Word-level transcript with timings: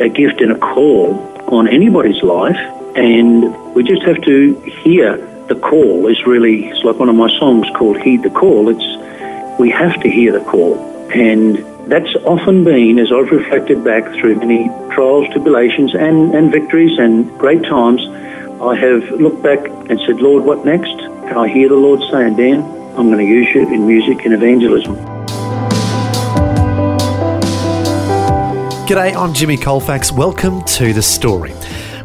a 0.00 0.08
gift 0.08 0.40
and 0.40 0.52
a 0.52 0.58
call 0.58 1.14
on 1.48 1.68
anybody's 1.68 2.22
life, 2.22 2.56
and 2.96 3.74
we 3.74 3.82
just 3.82 4.02
have 4.02 4.20
to 4.22 4.54
hear 4.82 5.16
the 5.48 5.54
call. 5.54 6.06
Is 6.08 6.26
really 6.26 6.66
it's 6.66 6.82
like 6.84 6.96
one 6.96 7.08
of 7.08 7.14
my 7.14 7.30
songs 7.38 7.66
called 7.76 8.00
"Heed 8.00 8.22
the 8.22 8.30
Call." 8.30 8.68
It's 8.68 9.58
we 9.58 9.70
have 9.70 10.00
to 10.02 10.08
hear 10.08 10.32
the 10.32 10.44
call, 10.44 10.74
and 11.12 11.64
that's 11.86 12.14
often 12.24 12.64
been, 12.64 12.98
as 12.98 13.12
I've 13.12 13.30
reflected 13.30 13.84
back 13.84 14.04
through 14.14 14.36
many 14.36 14.68
trials, 14.90 15.28
tribulations, 15.32 15.94
and, 15.94 16.34
and 16.34 16.50
victories 16.50 16.98
and 16.98 17.30
great 17.38 17.62
times, 17.62 18.04
I 18.60 18.74
have 18.74 19.08
looked 19.20 19.42
back 19.42 19.64
and 19.88 20.00
said, 20.00 20.16
Lord, 20.20 20.42
what 20.42 20.64
next? 20.64 20.90
And 20.90 21.38
I 21.38 21.46
hear 21.46 21.68
the 21.68 21.76
Lord 21.76 22.00
saying, 22.10 22.36
Dan, 22.36 22.62
I'm 22.96 23.06
going 23.06 23.18
to 23.18 23.24
use 23.24 23.54
you 23.54 23.72
in 23.72 23.86
music 23.86 24.24
and 24.24 24.34
evangelism. 24.34 25.15
G'day, 28.86 29.16
I'm 29.16 29.34
Jimmy 29.34 29.56
Colfax. 29.56 30.12
Welcome 30.12 30.62
to 30.66 30.92
The 30.92 31.02
Story. 31.02 31.52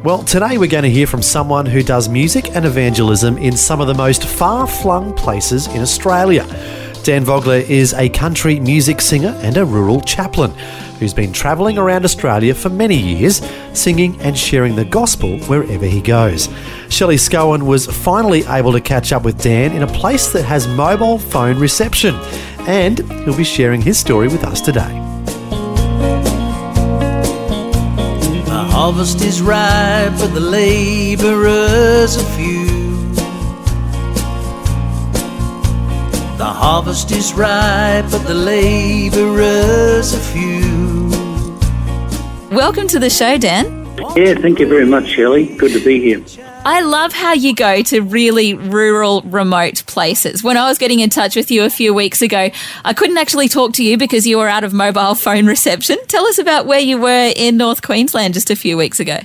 Well, 0.03 0.23
today 0.23 0.58
we're 0.58 0.67
going 0.67 0.84
to 0.84 0.90
hear 0.90 1.05
from 1.05 1.21
someone 1.21 1.67
who 1.67 1.84
does 1.84 2.09
music 2.09 2.55
and 2.55 2.66
evangelism 2.66 3.37
in 3.37 3.55
some 3.55 3.82
of 3.82 3.85
the 3.85 3.93
most 3.93 4.24
far 4.24 4.65
flung 4.65 5.13
places 5.13 5.68
in 5.68 5.84
Australia. 5.84 6.43
Dan 7.04 7.24
Vogler 7.24 7.57
is 7.57 7.93
a 7.93 8.09
country 8.09 8.59
music 8.59 8.99
singer 8.99 9.40
and 9.43 9.57
a 9.57 9.65
rural 9.65 10.02
chaplain 10.02 10.49
who's 10.98 11.13
been 11.13 11.32
travelling 11.32 11.77
around 11.77 12.04
Australia 12.04 12.55
for 12.55 12.70
many 12.70 12.98
years, 12.98 13.48
singing 13.74 14.20
and 14.21 14.35
sharing 14.35 14.76
the 14.76 14.84
gospel 14.84 15.37
wherever 15.41 15.85
he 15.85 16.02
goes. 16.02 16.49
Shelley 16.90 17.18
Scowen 17.18 17.62
was 17.62 17.85
finally 17.85 18.43
able 18.48 18.71
to 18.71 18.82
catch 18.82 19.13
up 19.13 19.21
with 19.21 19.40
Dan 19.40 19.74
in 19.74 19.84
a 19.84 19.87
place 19.87 20.34
that 20.34 20.46
has 20.46 20.68
mobile 20.68 21.20
phone 21.20 21.59
reception, 21.59 22.15
and 22.62 23.07
he'll 23.24 23.37
be 23.37 23.43
sharing 23.43 23.84
his 23.84 23.99
story 23.99 24.29
with 24.29 24.43
us 24.43 24.62
today. 24.62 25.10
Harvest 28.84 29.21
is 29.21 29.43
ripe, 29.43 30.12
but 30.18 30.34
the 30.34 30.40
laborers 30.40 32.18
are 32.18 32.29
few. 32.35 32.65
The 36.40 36.51
harvest 36.62 37.12
is 37.12 37.32
ripe, 37.35 38.09
but 38.09 38.24
the 38.26 38.34
laborers 38.34 40.15
are 40.15 40.26
few. 40.34 41.12
Welcome 42.49 42.87
to 42.87 42.98
the 42.98 43.12
show, 43.12 43.37
Dan. 43.37 43.65
Yeah, 44.15 44.34
thank 44.34 44.57
you 44.57 44.68
very 44.68 44.87
much, 44.87 45.09
Shelley. 45.09 45.55
Good 45.57 45.74
to 45.74 45.85
be 45.85 45.99
here. 45.99 46.51
I 46.63 46.81
love 46.81 47.12
how 47.12 47.34
you 47.34 47.55
go 47.55 47.81
to 47.81 48.01
really 48.01 48.54
rural, 48.54 49.23
remote 49.23 49.84
places. 49.87 50.43
When 50.43 50.57
I 50.57 50.70
was 50.70 50.77
getting 50.77 50.99
in 50.99 51.09
touch 51.09 51.35
with 51.35 51.49
you 51.49 51.63
a 51.63 51.71
few 51.71 51.91
weeks 51.91 52.21
ago, 52.21 52.51
I 52.85 52.93
couldn't 52.93 53.18
actually 53.18 53.48
talk 53.48 53.73
to 53.73 53.84
you 53.84 53.98
because 53.98 54.27
you 54.27 54.37
were 54.37 54.48
out 54.48 54.63
of 54.63 54.71
mobile 54.71 55.15
phone 55.15 55.48
reception. 55.48 55.98
Tell 56.07 56.27
us 56.27 56.37
about 56.37 56.68
where 56.68 56.79
you 56.79 57.01
were 57.01 57.34
in 57.35 57.57
North 57.57 57.81
Queensland 57.81 58.35
just 58.35 58.51
a 58.51 58.55
few 58.55 58.77
weeks 58.77 58.99
ago. 58.99 59.21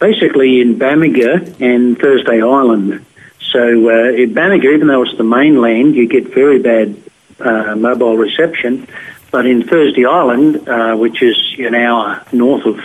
Basically, 0.00 0.60
in 0.60 0.78
Bamaga 0.78 1.58
and 1.62 1.98
Thursday 1.98 2.42
Island. 2.42 3.06
So, 3.40 3.62
uh, 3.62 4.12
in 4.12 4.34
Bamaga, 4.34 4.74
even 4.74 4.88
though 4.88 5.02
it's 5.02 5.16
the 5.16 5.24
mainland, 5.24 5.96
you 5.96 6.06
get 6.06 6.28
very 6.34 6.58
bad 6.58 6.94
uh, 7.40 7.74
mobile 7.74 8.18
reception. 8.18 8.86
But 9.30 9.46
in 9.46 9.66
Thursday 9.66 10.04
Island, 10.04 10.68
uh, 10.68 10.94
which 10.96 11.22
is 11.22 11.38
an 11.58 11.74
hour 11.74 12.22
north 12.32 12.66
of 12.66 12.80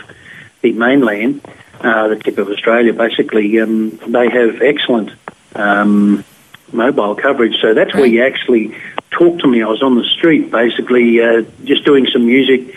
the 0.62 0.72
mainland, 0.72 1.42
uh, 1.82 2.08
the 2.10 2.16
tip 2.16 2.38
of 2.38 2.50
Australia, 2.50 2.94
basically, 2.94 3.60
um, 3.60 4.00
they 4.08 4.30
have 4.30 4.62
excellent 4.62 5.12
um, 5.56 6.24
mobile 6.72 7.16
coverage. 7.16 7.60
So 7.62 7.74
that's 7.74 7.94
where 7.94 8.06
you 8.06 8.24
actually 8.26 8.76
talked 9.12 9.42
to 9.42 9.48
me. 9.48 9.62
I 9.62 9.68
was 9.68 9.82
on 9.82 9.96
the 9.96 10.04
street, 10.04 10.52
basically, 10.52 11.22
uh, 11.22 11.44
just 11.64 11.86
doing 11.86 12.08
some 12.08 12.26
music 12.26 12.76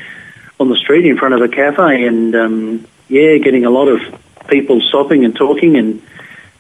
on 0.61 0.69
the 0.69 0.77
street 0.77 1.07
in 1.07 1.17
front 1.17 1.35
of 1.35 1.41
a 1.41 1.49
cafe, 1.49 2.05
and 2.05 2.35
um, 2.35 2.87
yeah, 3.09 3.39
getting 3.39 3.65
a 3.65 3.71
lot 3.71 3.89
of 3.89 4.01
people 4.49 4.81
stopping 4.81 5.25
and 5.25 5.35
talking 5.37 5.77
and 5.77 6.03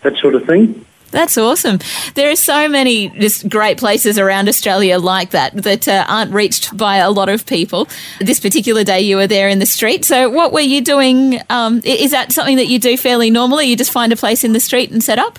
that 0.03 0.17
sort 0.17 0.35
of 0.35 0.45
thing. 0.45 0.85
That's 1.11 1.39
awesome. 1.39 1.79
There 2.15 2.31
are 2.31 2.37
so 2.37 2.69
many 2.69 3.09
just 3.09 3.49
great 3.49 3.79
places 3.79 4.19
around 4.19 4.49
Australia 4.49 4.99
like 4.99 5.31
that 5.31 5.55
that 5.63 5.89
uh, 5.89 6.05
aren't 6.07 6.33
reached 6.33 6.77
by 6.77 6.97
a 6.97 7.11
lot 7.11 7.29
of 7.29 7.47
people. 7.47 7.89
This 8.21 8.41
particular 8.41 8.85
day 8.85 9.01
you 9.01 9.17
were 9.17 9.27
there 9.27 9.49
in 9.49 9.59
the 9.59 9.67
street. 9.67 10.05
So, 10.05 10.29
what 10.29 10.53
were 10.53 10.61
you 10.61 10.83
doing? 10.83 11.41
Um, 11.49 11.81
is 11.85 12.11
that 12.11 12.33
something 12.33 12.57
that 12.57 12.67
you 12.67 12.79
do 12.79 12.97
fairly 12.97 13.31
normally? 13.31 13.67
You 13.67 13.77
just 13.77 13.93
find 13.93 14.13
a 14.13 14.17
place 14.17 14.45
in 14.45 14.53
the 14.53 14.61
street 14.61 14.91
and 14.91 15.03
set 15.03 15.19
up? 15.19 15.39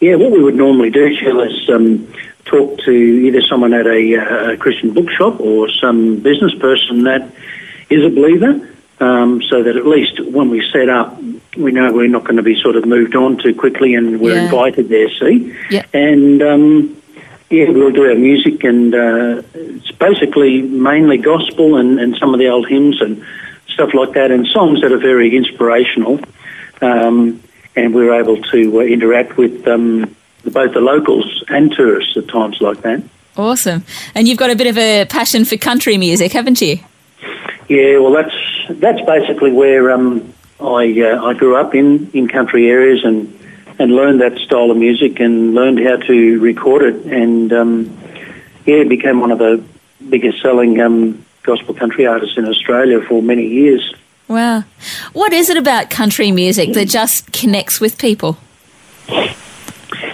Yeah, 0.00 0.16
what 0.16 0.30
we 0.30 0.42
would 0.42 0.54
normally 0.54 0.90
do, 0.90 1.16
Jill, 1.16 1.40
is 1.40 1.68
um, 1.70 2.12
talk 2.44 2.78
to 2.80 2.92
either 2.92 3.42
someone 3.42 3.72
at 3.72 3.86
a, 3.86 4.16
uh, 4.16 4.56
Christian 4.56 4.92
bookshop 4.92 5.40
or 5.40 5.70
some 5.70 6.20
business 6.20 6.54
person 6.54 7.04
that 7.04 7.30
is 7.90 8.04
a 8.04 8.10
believer 8.10 8.68
um, 9.00 9.42
so 9.42 9.62
that 9.62 9.76
at 9.76 9.86
least 9.86 10.20
when 10.20 10.50
we 10.50 10.68
set 10.70 10.88
up, 10.88 11.18
we 11.56 11.72
know 11.72 11.92
we're 11.92 12.08
not 12.08 12.24
going 12.24 12.36
to 12.36 12.42
be 12.42 12.60
sort 12.60 12.76
of 12.76 12.84
moved 12.86 13.14
on 13.16 13.38
too 13.38 13.54
quickly 13.54 13.94
and 13.94 14.20
we're 14.20 14.34
Yeah. 14.36 14.44
invited 14.44 14.88
there, 14.88 15.08
see? 15.10 15.54
Yeah. 15.70 15.84
And 15.92 16.42
um, 16.42 17.02
yeah, 17.50 17.68
we'll 17.70 17.90
do 17.92 18.08
our 18.08 18.14
music 18.14 18.64
and 18.64 18.94
uh, 18.94 19.42
it's 19.54 19.90
basically 19.92 20.62
mainly 20.62 21.18
gospel 21.18 21.76
and, 21.76 21.98
and 22.00 22.16
some 22.16 22.34
of 22.34 22.38
the 22.40 22.48
old 22.48 22.68
hymns 22.68 23.00
and 23.00 23.24
stuff 23.68 23.94
like 23.94 24.12
that 24.12 24.30
and 24.30 24.46
songs 24.46 24.80
that 24.82 24.92
are 24.92 24.98
very 24.98 25.36
inspirational. 25.36 26.20
Um, 26.82 27.40
and 27.74 27.94
we're 27.94 28.14
able 28.18 28.40
to 28.42 28.80
uh, 28.80 28.84
interact 28.84 29.36
with 29.36 29.66
um, 29.68 30.14
both 30.44 30.72
the 30.74 30.80
locals 30.80 31.44
and 31.48 31.72
tourists 31.72 32.16
at 32.16 32.28
times 32.28 32.60
like 32.60 32.82
that. 32.82 33.02
Awesome. 33.36 33.84
And 34.14 34.26
you've 34.26 34.38
got 34.38 34.50
a 34.50 34.56
bit 34.56 34.66
of 34.66 34.78
a 34.78 35.04
passion 35.04 35.44
for 35.44 35.56
country 35.58 35.98
music, 35.98 36.32
haven't 36.32 36.60
you? 36.62 36.78
Yeah, 37.68 37.98
well, 37.98 38.12
that's 38.12 38.34
that's 38.80 39.00
basically 39.06 39.52
where 39.52 39.90
um, 39.90 40.32
I 40.60 41.00
uh, 41.00 41.24
I 41.24 41.34
grew 41.34 41.56
up 41.56 41.74
in, 41.74 42.10
in 42.12 42.28
country 42.28 42.68
areas 42.68 43.04
and 43.04 43.32
and 43.78 43.94
learned 43.94 44.20
that 44.20 44.38
style 44.38 44.70
of 44.70 44.76
music 44.76 45.20
and 45.20 45.54
learned 45.54 45.80
how 45.80 45.96
to 45.96 46.40
record 46.40 46.82
it 46.82 47.04
and 47.04 47.52
um, 47.52 47.98
yeah, 48.64 48.84
became 48.84 49.20
one 49.20 49.30
of 49.30 49.38
the 49.38 49.62
biggest 50.08 50.40
selling 50.40 50.80
um, 50.80 51.24
gospel 51.42 51.74
country 51.74 52.06
artists 52.06 52.38
in 52.38 52.46
Australia 52.46 53.00
for 53.02 53.22
many 53.22 53.46
years. 53.46 53.94
Wow. 54.28 54.64
What 55.12 55.32
is 55.32 55.50
it 55.50 55.56
about 55.56 55.90
country 55.90 56.32
music 56.32 56.72
that 56.72 56.88
just 56.88 57.32
connects 57.32 57.80
with 57.80 57.98
people? 57.98 58.38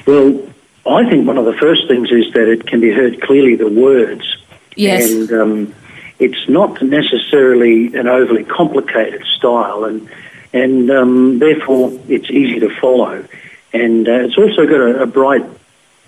Well, 0.06 0.42
I 0.86 1.08
think 1.08 1.26
one 1.26 1.38
of 1.38 1.44
the 1.44 1.54
first 1.54 1.88
things 1.88 2.10
is 2.10 2.32
that 2.34 2.48
it 2.48 2.66
can 2.66 2.81
be 2.81 2.91
heard 2.91 3.22
clearly 3.22 3.54
the 3.54 3.69
words. 3.69 4.36
Yes. 4.76 5.10
And 5.10 5.32
um, 5.32 5.75
it's 6.19 6.48
not 6.48 6.82
necessarily 6.82 7.94
an 7.94 8.06
overly 8.06 8.44
complicated 8.44 9.25
style, 9.36 9.84
and 9.84 10.08
and 10.52 10.90
um, 10.90 11.38
therefore 11.38 11.92
it's 12.08 12.30
easy 12.30 12.60
to 12.60 12.70
follow. 12.80 13.24
And 13.72 14.08
uh, 14.08 14.12
it's 14.12 14.36
also 14.36 14.66
got 14.66 14.80
a, 14.80 15.02
a 15.02 15.06
bright 15.06 15.44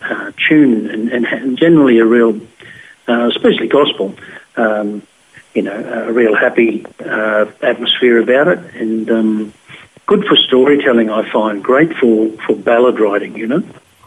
uh, 0.02 0.32
tune 0.48 0.90
and, 0.90 1.26
and, 1.26 1.56
generally 1.56 1.98
a 1.98 2.04
real, 2.04 2.38
uh, 3.08 3.28
especially 3.28 3.68
gospel, 3.68 4.14
um, 4.56 5.02
you 5.54 5.62
know, 5.62 6.06
a 6.06 6.12
real 6.12 6.34
happy 6.34 6.84
uh, 7.00 7.46
atmosphere 7.62 8.18
about 8.18 8.48
it, 8.48 8.58
and 8.74 9.10
um, 9.10 9.54
good 10.06 10.24
for 10.26 10.36
storytelling. 10.36 11.10
I 11.10 11.30
find 11.30 11.62
great 11.62 11.94
for 11.96 12.30
for 12.46 12.56
ballad 12.56 12.98
writing. 12.98 13.36
You 13.36 13.46
know. 13.46 13.62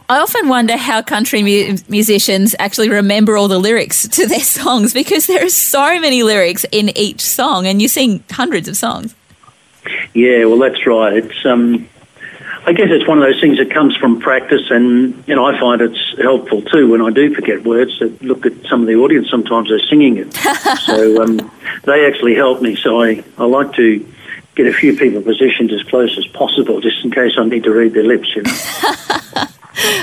I 0.10 0.20
often 0.20 0.48
wonder 0.48 0.78
how 0.78 1.02
country 1.02 1.44
mu- 1.44 1.78
musicians 1.90 2.56
actually 2.60 2.90
remember 2.90 3.36
all 3.36 3.50
the 3.50 3.60
lyrics 3.60 4.08
to 4.08 4.28
their 4.28 4.40
songs 4.60 4.94
because 4.94 5.26
there 5.26 5.44
are 5.46 5.50
so 5.50 6.00
many 6.00 6.22
lyrics 6.24 6.66
in 6.72 6.96
each 6.98 7.22
song, 7.22 7.66
and 7.66 7.82
you 7.82 7.88
sing 7.88 8.24
hundreds 8.30 8.68
of 8.68 8.78
songs. 8.78 9.16
Yeah, 10.14 10.46
well, 10.46 10.60
that's 10.60 10.86
right. 10.86 11.14
It's 11.14 11.46
um, 11.46 11.88
I 12.68 12.74
guess 12.74 12.88
it's 12.90 13.08
one 13.08 13.18
of 13.18 13.24
those 13.24 13.40
things 13.40 13.58
that 13.60 13.72
comes 13.72 13.96
from 13.96 14.20
practice, 14.20 14.70
and 14.70 15.24
you 15.26 15.36
know, 15.36 15.46
I 15.46 15.58
find 15.58 15.82
it's 15.82 16.16
helpful 16.22 16.62
too 16.62 16.92
when 16.92 17.02
I 17.02 17.12
do 17.12 17.34
forget 17.34 17.64
words. 17.64 17.98
To 18.00 18.18
look 18.22 18.46
at 18.46 18.54
some 18.68 18.82
of 18.82 18.88
the 18.88 18.96
audience, 18.96 19.30
sometimes 19.30 19.70
they're 19.70 19.80
singing 19.80 20.18
it, 20.18 20.34
so 20.86 21.24
um, 21.24 21.52
they 21.86 22.06
actually 22.06 22.36
help 22.36 22.62
me. 22.62 22.76
So 22.76 23.02
I, 23.02 23.24
I 23.38 23.46
like 23.46 23.74
to 23.76 24.06
get 24.56 24.68
a 24.68 24.74
few 24.74 24.98
people 24.98 25.22
positioned 25.22 25.72
as 25.72 25.82
close 25.84 26.18
as 26.18 26.28
possible, 26.28 26.82
just 26.82 27.06
in 27.06 27.12
case 27.12 27.34
I 27.38 27.46
need 27.46 27.64
to 27.64 27.72
read 27.72 27.94
their 27.94 28.04
lips. 28.04 28.36
You 28.36 28.44
know. 28.44 28.52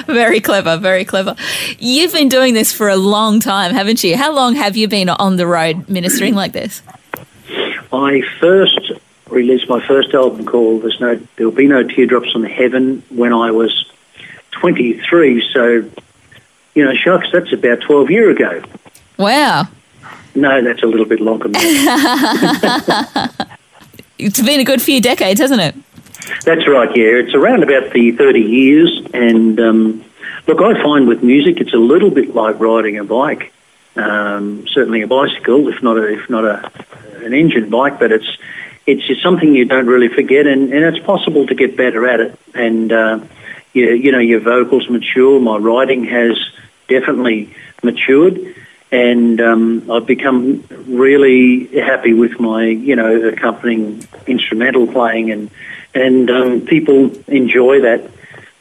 Very 0.07 0.41
clever, 0.41 0.77
very 0.77 1.05
clever. 1.05 1.35
You've 1.81 2.13
been 2.13 2.29
doing 2.29 2.55
this 2.55 2.73
for 2.73 2.89
a 2.89 2.97
long 2.97 3.41
time, 3.41 3.75
haven't 3.75 4.05
you? 4.05 4.17
How 4.17 4.33
long 4.33 4.55
have 4.55 4.77
you 4.77 4.87
been 4.87 5.09
on 5.09 5.37
the 5.37 5.49
road 5.49 5.89
ministering 5.89 6.35
like 6.35 6.53
this? 6.53 6.81
I 7.93 8.23
first 8.41 8.93
released 9.29 9.69
my 9.69 9.85
first 9.87 10.15
album 10.15 10.47
called 10.47 10.83
"There's 10.83 11.01
No 11.01 11.17
There'll 11.37 11.53
Be 11.53 11.67
No 11.67 11.83
Teardrops 11.83 12.35
on 12.35 12.45
Heaven" 12.45 13.03
when 13.11 13.33
I 13.33 13.51
was 13.51 13.91
23. 14.53 15.49
So, 15.53 15.91
you 16.75 16.85
know, 16.85 16.95
shucks, 16.95 17.29
that's 17.33 17.53
about 17.53 17.81
12 17.83 18.11
year 18.11 18.31
ago. 18.31 18.63
Wow. 19.19 19.69
No, 20.35 20.63
that's 20.63 20.83
a 20.83 20.87
little 20.87 21.07
bit 21.07 21.21
longer. 21.21 21.49
than 21.49 21.53
that. 21.53 23.49
It's 24.17 24.41
been 24.41 24.61
a 24.61 24.65
good 24.65 24.81
few 24.81 25.01
decades, 25.01 25.41
hasn't 25.41 25.61
it? 25.61 25.75
That's 26.45 26.67
right, 26.69 26.89
yeah. 26.97 27.19
It's 27.19 27.35
around 27.35 27.63
about 27.63 27.93
the 27.93 28.13
30 28.13 28.41
years. 28.41 29.03
And 29.13 29.59
um, 29.59 30.05
look, 30.47 30.61
I 30.61 30.81
find 30.83 31.09
with 31.09 31.23
music, 31.23 31.61
it's 31.61 31.75
a 31.75 31.79
little 31.79 32.11
bit 32.11 32.35
like 32.35 32.59
riding 32.61 32.97
a 32.97 33.05
bike. 33.05 33.53
Um, 33.97 34.67
certainly 34.69 35.03
a 35.03 35.07
bicycle, 35.07 35.69
if 35.69 35.83
not 35.83 35.99
a, 35.99 36.13
if 36.13 36.31
not 36.31 36.45
a, 36.45 36.71
an 37.25 37.35
engine 37.35 37.71
bike, 37.71 37.99
but 37.99 38.13
it's 38.13 38.39
it's 38.87 39.07
just 39.07 39.23
something 39.23 39.55
you 39.55 39.65
don't 39.65 39.87
really 39.87 40.09
forget, 40.09 40.47
and, 40.47 40.73
and 40.73 40.85
it's 40.85 41.05
possible 41.05 41.47
to 41.47 41.55
get 41.55 41.77
better 41.77 42.07
at 42.07 42.21
it. 42.21 42.39
And 42.55 42.93
uh, 42.93 43.21
you, 43.73 43.91
you 43.93 44.13
know, 44.13 44.19
your 44.19 44.41
vocals 44.41 44.89
mature. 44.89 45.41
My 45.41 45.57
writing 45.57 46.05
has 46.05 46.39
definitely 46.89 47.55
matured, 47.83 48.39
and 48.91 49.41
um, 49.41 49.91
I've 49.91 50.07
become 50.07 50.65
really 50.87 51.67
happy 51.81 52.13
with 52.13 52.39
my, 52.39 52.65
you 52.67 52.97
know, 52.97 53.29
accompanying 53.29 54.07
instrumental 54.27 54.87
playing, 54.87 55.31
and 55.31 55.51
and 55.95 56.31
um, 56.31 56.61
people 56.63 57.11
enjoy 57.29 57.81
that 57.83 58.11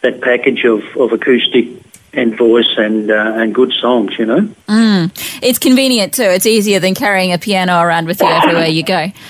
that 0.01 0.21
package 0.21 0.65
of, 0.65 0.83
of 0.97 1.11
acoustic 1.11 1.67
and 2.13 2.37
voice 2.37 2.71
and 2.77 3.11
uh, 3.11 3.33
and 3.35 3.53
good 3.53 3.73
songs, 3.73 4.17
you 4.17 4.25
know. 4.25 4.49
It's 5.41 5.59
convenient 5.59 6.13
too. 6.13 6.23
It's 6.23 6.45
easier 6.45 6.79
than 6.79 6.95
carrying 6.95 7.33
a 7.33 7.37
piano 7.37 7.79
around 7.81 8.07
with 8.07 8.21
you 8.21 8.27
everywhere 8.27 8.67
you 8.67 8.83
go. 8.83 9.07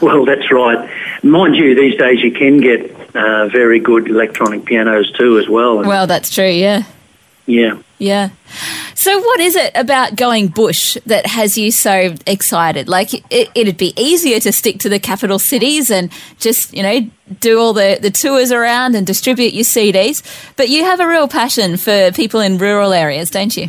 Well, 0.06 0.24
that's 0.24 0.50
right. 0.50 0.90
Mind 1.22 1.56
you, 1.56 1.74
these 1.74 1.98
days 1.98 2.22
you 2.22 2.32
can 2.32 2.60
get 2.60 2.90
uh, 3.14 3.48
very 3.48 3.80
good 3.80 4.08
electronic 4.08 4.64
pianos 4.64 5.12
too, 5.12 5.38
as 5.38 5.48
well. 5.48 5.84
Well, 5.84 6.06
that's 6.06 6.30
true, 6.34 6.48
yeah. 6.48 6.84
yeah. 7.44 7.78
Yeah. 8.00 8.30
So, 8.94 9.18
what 9.20 9.40
is 9.40 9.56
it 9.56 9.72
about 9.74 10.16
going 10.16 10.48
bush 10.48 10.96
that 11.04 11.26
has 11.26 11.58
you 11.58 11.70
so 11.70 12.14
excited? 12.26 12.88
Like, 12.88 13.12
it, 13.30 13.50
it'd 13.54 13.76
be 13.76 13.92
easier 13.94 14.40
to 14.40 14.52
stick 14.52 14.78
to 14.80 14.88
the 14.88 14.98
capital 14.98 15.38
cities 15.38 15.90
and 15.90 16.10
just, 16.38 16.72
you 16.72 16.82
know, 16.82 17.10
do 17.40 17.60
all 17.60 17.74
the, 17.74 17.98
the 18.00 18.10
tours 18.10 18.52
around 18.52 18.94
and 18.94 19.06
distribute 19.06 19.52
your 19.52 19.64
CDs. 19.64 20.22
But 20.56 20.70
you 20.70 20.84
have 20.84 20.98
a 20.98 21.06
real 21.06 21.28
passion 21.28 21.76
for 21.76 22.10
people 22.12 22.40
in 22.40 22.56
rural 22.56 22.94
areas, 22.94 23.30
don't 23.30 23.54
you? 23.54 23.68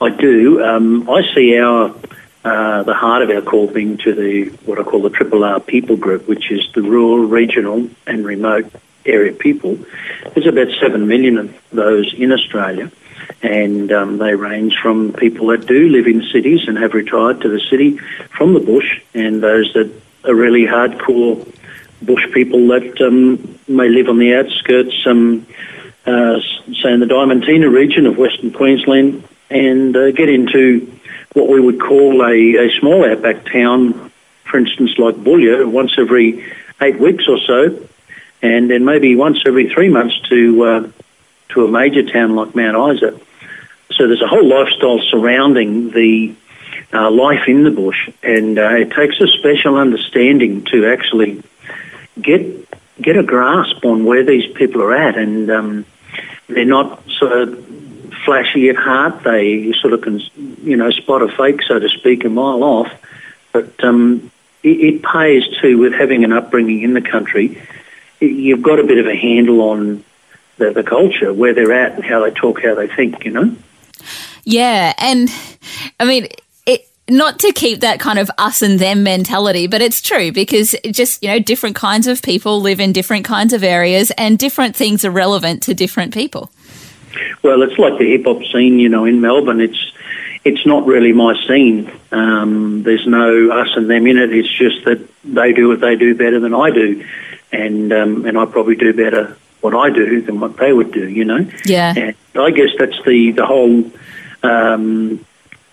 I 0.00 0.10
do. 0.10 0.62
Um, 0.62 1.10
I 1.10 1.22
see 1.34 1.58
our 1.58 1.92
uh, 2.44 2.82
the 2.82 2.94
heart 2.94 3.22
of 3.22 3.30
our 3.30 3.40
call 3.40 3.66
being 3.66 3.96
to 3.98 4.14
the 4.14 4.50
what 4.66 4.78
I 4.78 4.82
call 4.82 5.02
the 5.02 5.10
Triple 5.10 5.44
R 5.44 5.60
people 5.60 5.96
group, 5.96 6.28
which 6.28 6.50
is 6.50 6.68
the 6.74 6.82
rural, 6.82 7.24
regional, 7.24 7.88
and 8.06 8.24
remote 8.24 8.70
area 9.06 9.32
people. 9.32 9.78
There's 10.34 10.46
about 10.46 10.68
seven 10.80 11.08
million 11.08 11.38
of 11.38 11.62
those 11.70 12.12
in 12.14 12.32
Australia, 12.32 12.90
and 13.42 13.90
um, 13.92 14.18
they 14.18 14.34
range 14.34 14.76
from 14.82 15.12
people 15.14 15.46
that 15.48 15.66
do 15.66 15.88
live 15.88 16.06
in 16.06 16.22
cities 16.32 16.68
and 16.68 16.76
have 16.76 16.92
retired 16.92 17.40
to 17.42 17.48
the 17.48 17.60
city 17.60 17.98
from 18.36 18.52
the 18.52 18.60
bush, 18.60 19.00
and 19.14 19.42
those 19.42 19.72
that 19.72 19.90
are 20.24 20.34
really 20.34 20.66
hardcore 20.66 21.50
bush 22.02 22.30
people 22.32 22.68
that 22.68 23.00
um, 23.00 23.58
may 23.66 23.88
live 23.88 24.08
on 24.08 24.18
the 24.18 24.34
outskirts, 24.34 25.06
um, 25.06 25.46
uh, 26.06 26.38
say 26.82 26.92
in 26.92 27.00
the 27.00 27.06
Diamantina 27.06 27.72
region 27.72 28.04
of 28.04 28.18
Western 28.18 28.52
Queensland, 28.52 29.26
and 29.48 29.96
uh, 29.96 30.10
get 30.10 30.28
into 30.28 30.93
what 31.34 31.48
we 31.48 31.60
would 31.60 31.80
call 31.80 32.24
a, 32.24 32.66
a 32.66 32.70
small 32.80 33.04
outback 33.04 33.44
town, 33.44 34.10
for 34.44 34.58
instance, 34.58 34.98
like 34.98 35.16
Boulia, 35.16 35.70
once 35.70 35.92
every 35.98 36.52
eight 36.80 36.98
weeks 36.98 37.28
or 37.28 37.38
so, 37.38 37.86
and 38.40 38.70
then 38.70 38.84
maybe 38.84 39.14
once 39.16 39.42
every 39.46 39.68
three 39.68 39.88
months 39.88 40.18
to 40.28 40.64
uh, 40.64 40.90
to 41.50 41.64
a 41.64 41.70
major 41.70 42.02
town 42.02 42.34
like 42.34 42.54
Mount 42.54 42.96
Isa. 42.96 43.18
So 43.92 44.06
there's 44.06 44.22
a 44.22 44.26
whole 44.26 44.46
lifestyle 44.46 45.00
surrounding 45.00 45.90
the 45.90 46.34
uh, 46.92 47.10
life 47.10 47.48
in 47.48 47.64
the 47.64 47.70
bush, 47.70 48.10
and 48.22 48.58
uh, 48.58 48.70
it 48.70 48.90
takes 48.92 49.20
a 49.20 49.26
special 49.26 49.76
understanding 49.76 50.64
to 50.66 50.86
actually 50.86 51.42
get 52.20 52.42
get 53.00 53.16
a 53.16 53.22
grasp 53.22 53.84
on 53.84 54.04
where 54.04 54.24
these 54.24 54.52
people 54.54 54.82
are 54.82 54.94
at, 54.94 55.18
and 55.18 55.50
um, 55.50 55.86
they're 56.48 56.64
not 56.64 57.02
sort 57.10 57.32
of 57.32 57.73
flashy 58.24 58.68
at 58.68 58.76
heart. 58.76 59.22
They 59.22 59.72
sort 59.72 59.92
of 59.92 60.02
can, 60.02 60.20
you 60.62 60.76
know, 60.76 60.90
spot 60.90 61.22
a 61.22 61.28
fake, 61.28 61.62
so 61.62 61.78
to 61.78 61.88
speak, 61.88 62.24
a 62.24 62.28
mile 62.28 62.62
off. 62.62 62.92
But 63.52 63.82
um, 63.84 64.30
it, 64.62 64.68
it 64.68 65.02
pays 65.02 65.44
too 65.60 65.78
with 65.78 65.92
having 65.92 66.24
an 66.24 66.32
upbringing 66.32 66.82
in 66.82 66.94
the 66.94 67.00
country. 67.00 67.62
You've 68.20 68.62
got 68.62 68.80
a 68.80 68.84
bit 68.84 68.98
of 68.98 69.06
a 69.06 69.16
handle 69.16 69.60
on 69.62 70.04
the, 70.58 70.70
the 70.70 70.82
culture, 70.82 71.32
where 71.32 71.52
they're 71.52 71.72
at, 71.72 71.94
and 71.94 72.04
how 72.04 72.22
they 72.24 72.30
talk, 72.30 72.62
how 72.62 72.74
they 72.74 72.86
think. 72.86 73.24
You 73.24 73.32
know. 73.32 73.56
Yeah. 74.44 74.92
And 74.98 75.30
I 75.98 76.04
mean, 76.04 76.28
not 77.08 77.38
to 77.40 77.52
keep 77.52 77.80
that 77.80 78.00
kind 78.00 78.18
of 78.18 78.30
us 78.38 78.62
and 78.62 78.78
them 78.78 79.02
mentality, 79.02 79.66
but 79.66 79.82
it's 79.82 80.00
true 80.00 80.32
because 80.32 80.74
just, 80.90 81.22
you 81.22 81.28
know, 81.28 81.38
different 81.38 81.76
kinds 81.76 82.06
of 82.06 82.22
people 82.22 82.60
live 82.60 82.80
in 82.80 82.92
different 82.92 83.24
kinds 83.26 83.52
of 83.52 83.62
areas 83.62 84.10
and 84.12 84.38
different 84.38 84.74
things 84.74 85.04
are 85.04 85.10
relevant 85.10 85.62
to 85.64 85.74
different 85.74 86.14
people. 86.14 86.50
Well, 87.42 87.62
it's 87.62 87.78
like 87.78 87.98
the 87.98 88.10
hip 88.10 88.24
hop 88.26 88.42
scene, 88.52 88.78
you 88.78 88.88
know, 88.88 89.04
in 89.04 89.20
Melbourne. 89.20 89.60
It's 89.60 89.92
it's 90.44 90.66
not 90.66 90.86
really 90.86 91.12
my 91.12 91.34
scene. 91.46 91.90
Um, 92.12 92.82
there's 92.82 93.06
no 93.06 93.50
us 93.50 93.70
and 93.76 93.88
them 93.88 94.06
in 94.06 94.18
it. 94.18 94.32
It's 94.32 94.48
just 94.48 94.84
that 94.84 95.00
they 95.24 95.52
do 95.52 95.68
what 95.68 95.80
they 95.80 95.96
do 95.96 96.14
better 96.14 96.38
than 96.38 96.54
I 96.54 96.70
do, 96.70 97.04
and 97.50 97.92
um, 97.92 98.26
and 98.26 98.38
I 98.38 98.44
probably 98.44 98.76
do 98.76 98.92
better 98.92 99.36
what 99.60 99.74
I 99.74 99.90
do 99.90 100.20
than 100.20 100.40
what 100.40 100.56
they 100.58 100.72
would 100.72 100.92
do. 100.92 101.08
You 101.08 101.24
know. 101.24 101.50
Yeah. 101.64 101.94
And 101.96 102.16
I 102.36 102.50
guess 102.50 102.70
that's 102.78 103.02
the 103.04 103.32
the 103.32 103.46
whole 103.46 103.90
um, 104.42 105.24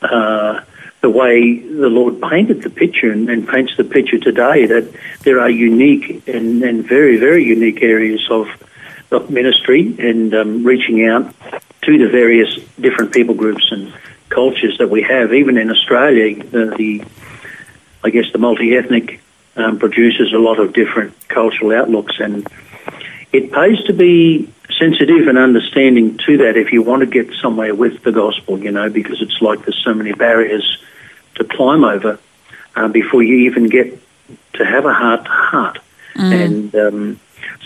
uh, 0.01 0.61
the 1.01 1.09
way 1.09 1.59
the 1.59 1.89
Lord 1.89 2.21
painted 2.21 2.61
the 2.61 2.69
picture 2.69 3.11
and, 3.11 3.29
and 3.29 3.47
paints 3.47 3.75
the 3.75 3.83
picture 3.83 4.19
today. 4.19 4.65
That 4.67 4.93
there 5.23 5.39
are 5.39 5.49
unique 5.49 6.27
and, 6.27 6.63
and 6.63 6.87
very 6.87 7.17
very 7.17 7.43
unique 7.43 7.81
areas 7.81 8.25
of 8.29 8.47
of 8.47 8.57
ministry 9.29 9.95
and 9.99 10.33
um, 10.33 10.63
reaching 10.63 11.05
out 11.05 11.33
to 11.83 11.97
the 11.97 12.07
various 12.07 12.55
different 12.79 13.11
people 13.11 13.35
groups 13.35 13.71
and 13.71 13.93
cultures 14.29 14.77
that 14.77 14.89
we 14.89 15.01
have. 15.01 15.33
Even 15.33 15.57
in 15.57 15.69
Australia, 15.69 16.43
the, 16.43 16.73
the 16.77 17.03
I 18.03 18.09
guess 18.09 18.31
the 18.31 18.39
multi-ethnic 18.39 19.21
um, 19.55 19.79
produces 19.79 20.33
a 20.33 20.37
lot 20.37 20.59
of 20.59 20.73
different 20.73 21.27
cultural 21.27 21.71
outlooks, 21.73 22.19
and 22.19 22.47
it 23.31 23.51
pays 23.51 23.83
to 23.83 23.93
be 23.93 24.51
sensitive 24.79 25.27
and 25.27 25.37
understanding 25.37 26.17
to 26.25 26.37
that 26.37 26.57
if 26.57 26.71
you 26.71 26.81
want 26.81 27.01
to 27.01 27.05
get 27.05 27.31
somewhere 27.41 27.75
with 27.75 28.01
the 28.03 28.11
gospel, 28.11 28.57
you 28.57 28.71
know, 28.71 28.89
because 28.89 29.21
it's 29.21 29.41
like 29.41 29.59
there's 29.63 29.81
so 29.83 29.93
many 29.93 30.13
barriers 30.13 30.81
to 31.35 31.43
climb 31.43 31.83
over 31.83 32.17
uh, 32.75 32.87
before 32.87 33.21
you 33.21 33.49
even 33.49 33.67
get 33.67 34.01
to 34.53 34.65
have 34.65 34.85
a 34.85 34.93
heart 34.93 35.25
to 35.25 35.29
heart. 35.29 35.79
And 36.33 36.75
um, 36.75 37.19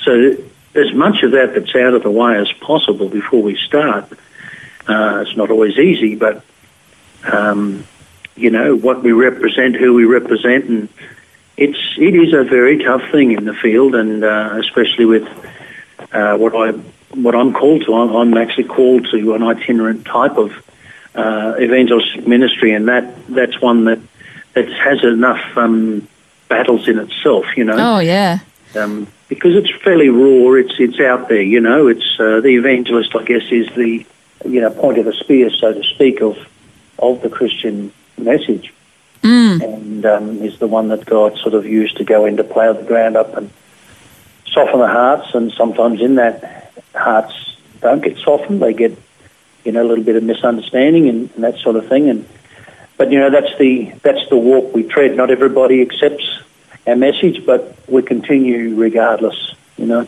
so, 0.03 0.35
as 0.75 0.93
much 0.93 1.23
of 1.23 1.31
that 1.31 1.53
that's 1.53 1.75
out 1.75 1.93
of 1.93 2.03
the 2.03 2.11
way 2.11 2.37
as 2.37 2.51
possible 2.53 3.09
before 3.09 3.41
we 3.41 3.55
start. 3.57 4.11
Uh, 4.87 5.23
it's 5.25 5.35
not 5.35 5.49
always 5.49 5.77
easy, 5.77 6.15
but 6.15 6.43
um, 7.31 7.85
you 8.35 8.49
know 8.51 8.75
what 8.75 9.01
we 9.01 9.11
represent, 9.11 9.75
who 9.75 9.93
we 9.93 10.05
represent, 10.05 10.65
and 10.65 10.89
it's 11.57 11.79
it 11.97 12.13
is 12.15 12.33
a 12.33 12.43
very 12.43 12.83
tough 12.83 13.01
thing 13.11 13.31
in 13.31 13.45
the 13.45 13.53
field, 13.53 13.95
and 13.95 14.23
uh, 14.23 14.57
especially 14.59 15.05
with 15.05 15.27
uh, 16.11 16.37
what 16.37 16.53
I 16.55 16.71
what 17.15 17.33
I'm 17.33 17.53
called 17.53 17.85
to. 17.85 17.95
I'm, 17.95 18.15
I'm 18.15 18.37
actually 18.37 18.65
called 18.65 19.07
to 19.11 19.33
an 19.33 19.41
itinerant 19.43 20.05
type 20.05 20.37
of 20.37 20.51
uh, 21.15 21.55
evangelistic 21.59 22.27
ministry, 22.27 22.73
and 22.73 22.87
that 22.89 23.15
that's 23.27 23.59
one 23.61 23.85
that 23.85 23.99
that 24.53 24.71
has 24.71 25.03
enough 25.03 25.57
um, 25.57 26.07
battles 26.49 26.87
in 26.87 26.99
itself. 26.99 27.45
You 27.57 27.63
know 27.63 27.95
Oh, 27.95 27.99
yeah. 27.99 28.39
um, 28.75 29.07
because 29.27 29.55
it's 29.55 29.71
fairly 29.83 30.09
raw. 30.09 30.53
It's 30.53 30.75
it's 30.79 30.99
out 30.99 31.29
there, 31.29 31.41
you 31.41 31.59
know. 31.59 31.87
It's 31.87 32.19
uh, 32.19 32.41
the 32.41 32.55
evangelist, 32.55 33.15
I 33.15 33.23
guess, 33.23 33.43
is 33.51 33.67
the 33.75 34.05
you 34.45 34.61
know 34.61 34.69
point 34.69 34.97
of 34.97 35.05
the 35.05 35.13
spear, 35.13 35.49
so 35.49 35.73
to 35.73 35.83
speak, 35.83 36.21
of 36.21 36.37
of 36.99 37.21
the 37.21 37.29
Christian 37.29 37.91
message, 38.17 38.73
and 39.61 40.05
um, 40.05 40.41
is 40.43 40.59
the 40.59 40.67
one 40.67 40.89
that 40.89 41.05
God 41.05 41.37
sort 41.37 41.53
of 41.53 41.65
used 41.65 41.97
to 41.97 42.03
go 42.03 42.25
in 42.25 42.37
to 42.37 42.43
plough 42.43 42.73
the 42.73 42.83
ground 42.83 43.17
up 43.17 43.35
and 43.35 43.49
soften 44.47 44.79
the 44.79 44.87
hearts. 44.87 45.33
And 45.33 45.51
sometimes 45.51 46.01
in 46.01 46.15
that, 46.15 46.71
hearts 46.93 47.57
don't 47.81 48.03
get 48.03 48.17
softened; 48.17 48.61
they 48.61 48.73
get 48.73 48.97
you 49.63 49.71
know 49.71 49.81
a 49.81 49.87
little 49.87 50.03
bit 50.03 50.15
of 50.15 50.23
misunderstanding 50.23 51.09
and, 51.09 51.29
and 51.35 51.43
that 51.43 51.57
sort 51.59 51.75
of 51.75 51.87
thing. 51.87 52.09
And 52.09 52.27
but 52.97 53.11
you 53.11 53.19
know 53.19 53.31
that's 53.31 53.57
the 53.57 53.91
that's 54.03 54.29
the 54.29 54.37
walk 54.37 54.73
we 54.75 54.83
tread. 54.83 55.17
Not 55.17 55.31
everybody 55.31 55.81
accepts 55.81 56.41
our 56.87 56.95
message, 56.95 57.45
but 57.45 57.77
we 57.87 58.01
continue 58.01 58.75
regardless, 58.75 59.55
you 59.77 59.85
know. 59.85 60.07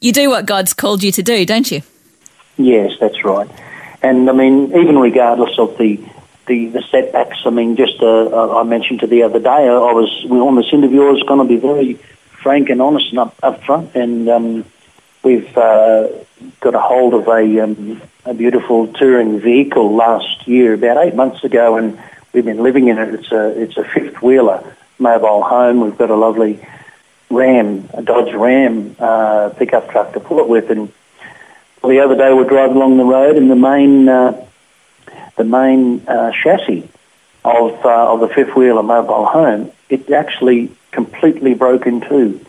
You 0.00 0.12
do 0.12 0.28
what 0.28 0.46
God's 0.46 0.72
called 0.72 1.02
you 1.02 1.12
to 1.12 1.22
do, 1.22 1.46
don't 1.46 1.70
you? 1.70 1.82
Yes, 2.56 2.92
that's 3.00 3.24
right. 3.24 3.48
And 4.02 4.28
I 4.28 4.32
mean, 4.32 4.66
even 4.76 4.98
regardless 4.98 5.58
of 5.58 5.76
the 5.78 5.98
the, 6.46 6.66
the 6.68 6.82
setbacks. 6.90 7.38
I 7.44 7.50
mean, 7.50 7.76
just 7.76 8.00
uh, 8.02 8.58
I 8.58 8.62
mentioned 8.64 9.00
to 9.00 9.06
the 9.06 9.22
other 9.22 9.38
day, 9.38 9.48
I 9.48 9.92
was 9.92 10.26
on 10.30 10.56
this 10.56 10.72
interview. 10.72 11.02
I 11.02 11.12
was 11.12 11.22
going 11.22 11.46
to 11.46 11.48
be 11.48 11.60
very 11.60 11.94
frank 12.42 12.68
and 12.68 12.82
honest 12.82 13.10
and 13.10 13.20
up, 13.20 13.34
up 13.42 13.62
front, 13.64 13.94
and 13.94 14.28
um, 14.28 14.64
we've 15.22 15.56
uh, 15.56 16.08
got 16.60 16.74
a 16.74 16.80
hold 16.80 17.14
of 17.14 17.26
a, 17.28 17.60
um, 17.60 18.02
a 18.26 18.34
beautiful 18.34 18.88
touring 18.88 19.40
vehicle 19.40 19.94
last 19.94 20.46
year, 20.46 20.74
about 20.74 20.98
eight 20.98 21.14
months 21.14 21.44
ago, 21.44 21.76
and 21.76 21.98
we've 22.32 22.44
been 22.44 22.62
living 22.62 22.88
in 22.88 22.98
it. 22.98 23.14
It's 23.14 23.32
a 23.32 23.60
it's 23.60 23.76
a 23.76 23.84
fifth 23.84 24.20
wheeler 24.22 24.76
mobile 24.98 25.42
home. 25.42 25.80
We've 25.80 25.96
got 25.96 26.10
a 26.10 26.16
lovely 26.16 26.64
Ram, 27.30 27.88
a 27.94 28.02
Dodge 28.02 28.34
Ram 28.34 28.96
uh, 28.98 29.50
pickup 29.56 29.90
truck 29.90 30.12
to 30.12 30.20
pull 30.20 30.38
it 30.40 30.48
with, 30.48 30.70
and 30.70 30.92
the 31.82 32.00
other 32.00 32.16
day 32.16 32.32
we're 32.32 32.48
driving 32.48 32.76
along 32.76 32.96
the 32.96 33.04
road, 33.04 33.36
and 33.36 33.50
the 33.50 33.56
main 33.56 34.08
uh, 34.08 34.46
the 35.36 35.44
main 35.44 36.06
uh, 36.06 36.32
chassis 36.32 36.88
of 37.44 37.84
uh, 37.84 38.12
of 38.12 38.20
the 38.20 38.28
fifth 38.28 38.54
wheeler 38.56 38.82
mobile 38.82 39.26
home, 39.26 39.70
it 39.88 40.10
actually 40.10 40.70
completely 40.92 41.54
broke 41.54 41.86
in 41.86 42.00
two. 42.00 42.44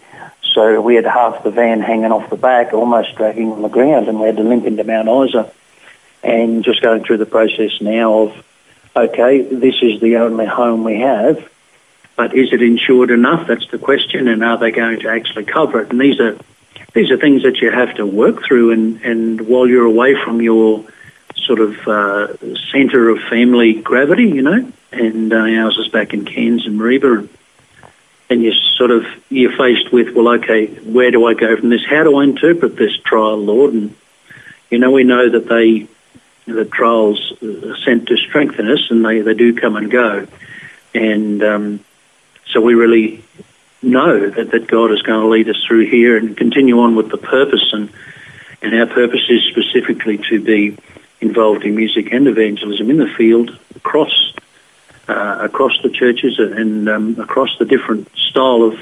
So 0.53 0.79
we 0.79 0.95
had 0.95 1.05
half 1.05 1.43
the 1.43 1.51
van 1.51 1.81
hanging 1.81 2.13
off 2.13 2.29
the 2.29 2.37
back, 2.37 2.73
almost 2.73 3.15
dragging 3.15 3.51
on 3.51 3.61
the 3.61 3.67
ground, 3.67 4.07
and 4.07 4.19
we 4.19 4.27
had 4.27 4.37
to 4.37 4.43
limp 4.43 4.65
into 4.65 4.83
Mount 4.85 5.09
Isa. 5.09 5.51
And 6.23 6.63
just 6.63 6.81
going 6.81 7.03
through 7.03 7.17
the 7.17 7.25
process 7.25 7.81
now 7.81 8.21
of, 8.21 8.45
okay, 8.95 9.41
this 9.41 9.75
is 9.81 9.99
the 9.99 10.17
only 10.17 10.45
home 10.45 10.83
we 10.83 11.01
have, 11.01 11.47
but 12.15 12.33
is 12.33 12.53
it 12.53 12.61
insured 12.61 13.11
enough? 13.11 13.47
That's 13.47 13.67
the 13.69 13.77
question, 13.77 14.27
and 14.27 14.43
are 14.43 14.57
they 14.57 14.71
going 14.71 15.01
to 15.01 15.09
actually 15.09 15.45
cover 15.45 15.81
it? 15.81 15.91
And 15.91 15.99
these 15.99 16.19
are 16.19 16.37
these 16.93 17.11
are 17.11 17.17
things 17.17 17.43
that 17.43 17.57
you 17.57 17.71
have 17.71 17.95
to 17.95 18.05
work 18.05 18.45
through, 18.45 18.71
and, 18.71 19.01
and 19.01 19.41
while 19.47 19.67
you're 19.67 19.85
away 19.85 20.15
from 20.23 20.41
your 20.41 20.85
sort 21.35 21.59
of 21.59 21.87
uh, 21.87 22.37
centre 22.71 23.09
of 23.09 23.19
family 23.29 23.73
gravity, 23.73 24.29
you 24.29 24.41
know, 24.41 24.71
and 24.91 25.33
uh, 25.33 25.35
ours 25.35 25.77
is 25.77 25.89
back 25.89 26.13
in 26.13 26.23
Cairns 26.23 26.65
and 26.65 26.79
Mareeba, 26.79 27.27
and 28.29 28.41
you 28.41 28.53
sort 28.77 28.91
of 28.91 29.05
you're 29.29 29.55
faced 29.57 29.91
with, 29.91 30.15
well, 30.15 30.29
okay, 30.35 30.67
where 30.67 31.11
do 31.11 31.25
I 31.25 31.33
go 31.33 31.57
from 31.57 31.69
this? 31.69 31.85
How 31.85 32.03
do 32.03 32.17
I 32.17 32.23
interpret 32.23 32.77
this 32.77 32.95
trial, 32.97 33.37
Lord? 33.37 33.73
And 33.73 33.95
you 34.71 34.79
know, 34.79 34.91
we 34.91 35.03
know 35.03 35.29
that 35.29 35.47
they 35.47 35.87
the 36.45 36.65
trials 36.65 37.33
are 37.41 37.77
sent 37.77 38.07
to 38.07 38.17
strengthen 38.17 38.71
us, 38.71 38.89
and 38.89 39.03
they, 39.03 39.21
they 39.21 39.33
do 39.33 39.53
come 39.55 39.75
and 39.75 39.91
go, 39.91 40.27
and 40.93 41.43
um, 41.43 41.85
so 42.47 42.61
we 42.61 42.73
really 42.73 43.23
know 43.81 44.29
that, 44.29 44.51
that 44.51 44.67
God 44.67 44.91
is 44.91 45.01
going 45.01 45.21
to 45.21 45.27
lead 45.27 45.49
us 45.49 45.63
through 45.67 45.87
here 45.87 46.17
and 46.17 46.35
continue 46.35 46.79
on 46.79 46.95
with 46.95 47.09
the 47.09 47.17
purpose 47.17 47.71
and 47.73 47.89
and 48.61 48.73
our 48.73 48.87
purpose 48.87 49.21
is 49.29 49.43
specifically 49.43 50.17
to 50.29 50.41
be 50.41 50.75
involved 51.21 51.63
in 51.63 51.75
music 51.75 52.11
and 52.11 52.27
evangelism 52.27 52.89
in 52.89 52.97
the 52.97 53.07
field 53.07 53.57
across 53.75 54.33
uh, 55.07 55.37
across 55.41 55.79
the 55.83 55.89
churches 55.89 56.39
and 56.39 56.89
um, 56.89 57.19
across 57.19 57.55
the 57.59 57.65
different 57.65 58.09
style 58.15 58.63
of 58.63 58.79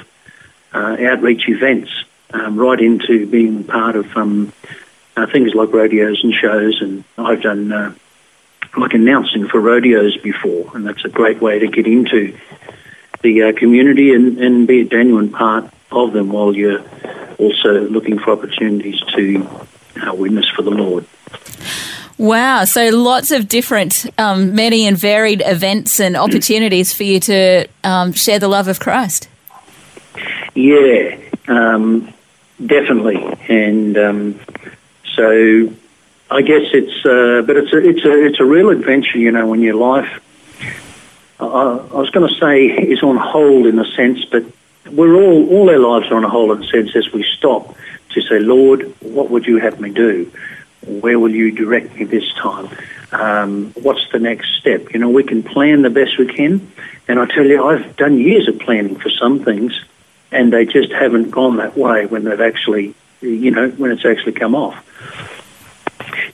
uh, 0.74 0.96
outreach 1.02 1.50
events, 1.50 1.92
um, 2.32 2.58
right 2.58 2.80
into 2.80 3.28
being 3.28 3.66
part 3.66 3.96
of 3.98 4.16
um, 4.16 4.54
uh, 5.18 5.28
things 5.28 5.54
like 5.54 5.74
rodeos 5.74 6.24
and 6.24 6.34
shows. 6.34 6.82
And 6.82 7.04
I've 7.18 7.42
done 7.42 7.72
uh, 7.72 7.94
like 8.78 8.94
announcing 8.94 9.48
for 9.48 9.60
rodeos 9.60 10.16
before, 10.18 10.72
and 10.76 10.88
that's 10.88 11.04
a 11.04 11.10
great 11.10 11.42
way 11.42 11.60
to 11.60 11.68
get 11.68 11.88
into 11.88 12.38
the 13.24 13.44
uh, 13.44 13.54
community 13.54 14.14
and, 14.14 14.38
and 14.38 14.68
be 14.68 14.82
a 14.82 14.86
genuine 14.86 15.30
part 15.32 15.72
of 15.92 16.14
them 16.14 16.30
while 16.30 16.56
you're 16.56 16.84
also 17.40 17.88
looking 17.90 18.20
for 18.20 18.32
opportunities 18.32 19.00
to 19.16 19.48
uh, 20.06 20.14
witness 20.14 20.48
for 20.50 20.62
the 20.62 20.72
Lord. 20.72 21.06
Wow. 22.18 22.66
So 22.66 22.90
lots 22.90 23.32
of 23.32 23.48
different, 23.48 24.06
um, 24.20 24.54
many 24.56 24.86
and 24.86 24.98
varied 24.98 25.42
events 25.44 26.00
and 26.00 26.16
opportunities 26.16 26.94
for 26.94 27.04
you 27.04 27.20
to 27.22 27.68
um, 27.84 28.14
share 28.14 28.40
the 28.40 28.48
love 28.48 28.68
of 28.68 28.80
Christ. 28.80 29.28
Yeah, 30.54 31.18
um, 31.48 32.14
definitely. 32.64 33.18
And 33.50 33.98
um, 33.98 34.40
so 35.16 35.74
I 36.30 36.42
guess 36.44 36.70
it's, 36.74 37.06
uh, 37.06 37.42
but 37.46 37.58
it's 37.58 37.74
a, 37.74 37.78
it's 37.78 38.06
a, 38.06 38.26
it's 38.26 38.40
a 38.40 38.46
real 38.46 38.70
adventure, 38.70 39.18
you 39.18 39.32
know, 39.32 39.48
when 39.48 39.62
your 39.62 39.76
life, 39.76 40.23
I, 41.48 41.98
was 41.98 42.10
going 42.10 42.28
to 42.28 42.40
say 42.40 42.68
is 42.68 43.04
on 43.04 43.18
hold 43.18 43.66
in 43.66 43.80
a 43.80 43.86
sense, 43.86 44.26
but 44.26 44.44
we're 44.92 45.16
all, 45.16 45.50
all 45.50 45.70
our 45.70 45.80
lives 45.80 46.12
are 46.12 46.16
on 46.16 46.24
a 46.24 46.30
hold 46.30 46.52
in 46.52 46.64
a 46.64 46.68
sense 46.68 46.96
as 46.96 47.12
we 47.12 47.24
stop 47.38 47.76
to 48.12 48.22
say, 48.22 48.40
Lord, 48.40 48.94
what 49.02 49.30
would 49.30 49.46
you 49.46 49.58
have 49.58 49.80
me 49.80 49.90
do? 49.90 50.32
Where 50.86 51.18
will 51.18 51.32
you 51.32 51.52
direct 51.52 51.96
me 51.96 52.06
this 52.06 52.32
time? 52.34 52.70
Um, 53.12 53.72
what's 53.74 54.10
the 54.12 54.20
next 54.20 54.56
step? 54.60 54.94
You 54.94 55.00
know, 55.00 55.10
we 55.10 55.24
can 55.24 55.44
plan 55.44 55.82
the 55.82 55.90
best 55.90 56.18
we 56.18 56.28
can. 56.28 56.72
And 57.08 57.20
I 57.20 57.26
tell 57.26 57.46
you, 57.46 57.64
I've 57.64 57.96
done 57.96 58.18
years 58.18 58.48
of 58.48 58.60
planning 58.60 58.96
for 58.96 59.10
some 59.10 59.44
things, 59.44 59.80
and 60.32 60.52
they 60.52 60.66
just 60.66 60.92
haven't 60.92 61.32
gone 61.32 61.58
that 61.58 61.78
way 61.78 62.06
when 62.06 62.24
they've 62.24 62.42
actually, 62.42 62.96
you 63.22 63.52
know, 63.52 63.70
when 63.70 63.92
it's 63.92 64.06
actually 64.06 64.34
come 64.34 64.56
off. 64.56 64.76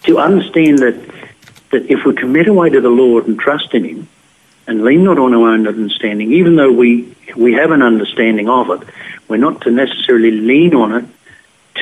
To 0.04 0.20
understand 0.20 0.80
that, 0.80 0.96
that 1.72 1.90
if 1.92 2.06
we 2.06 2.16
commit 2.16 2.48
away 2.48 2.70
to 2.70 2.82
the 2.82 2.90
Lord 2.90 3.28
and 3.28 3.40
trust 3.40 3.74
in 3.74 3.84
Him, 3.84 4.08
and 4.70 4.84
lean 4.84 5.04
not 5.04 5.18
on 5.18 5.34
our 5.34 5.50
own 5.50 5.68
understanding, 5.68 6.32
even 6.32 6.56
though 6.56 6.72
we, 6.72 7.16
we 7.36 7.54
have 7.54 7.72
an 7.72 7.82
understanding 7.82 8.48
of 8.48 8.70
it, 8.70 8.88
we're 9.28 9.38
not 9.38 9.62
to 9.62 9.72
necessarily 9.72 10.30
lean 10.30 10.76
on 10.76 10.94
it 10.94 11.06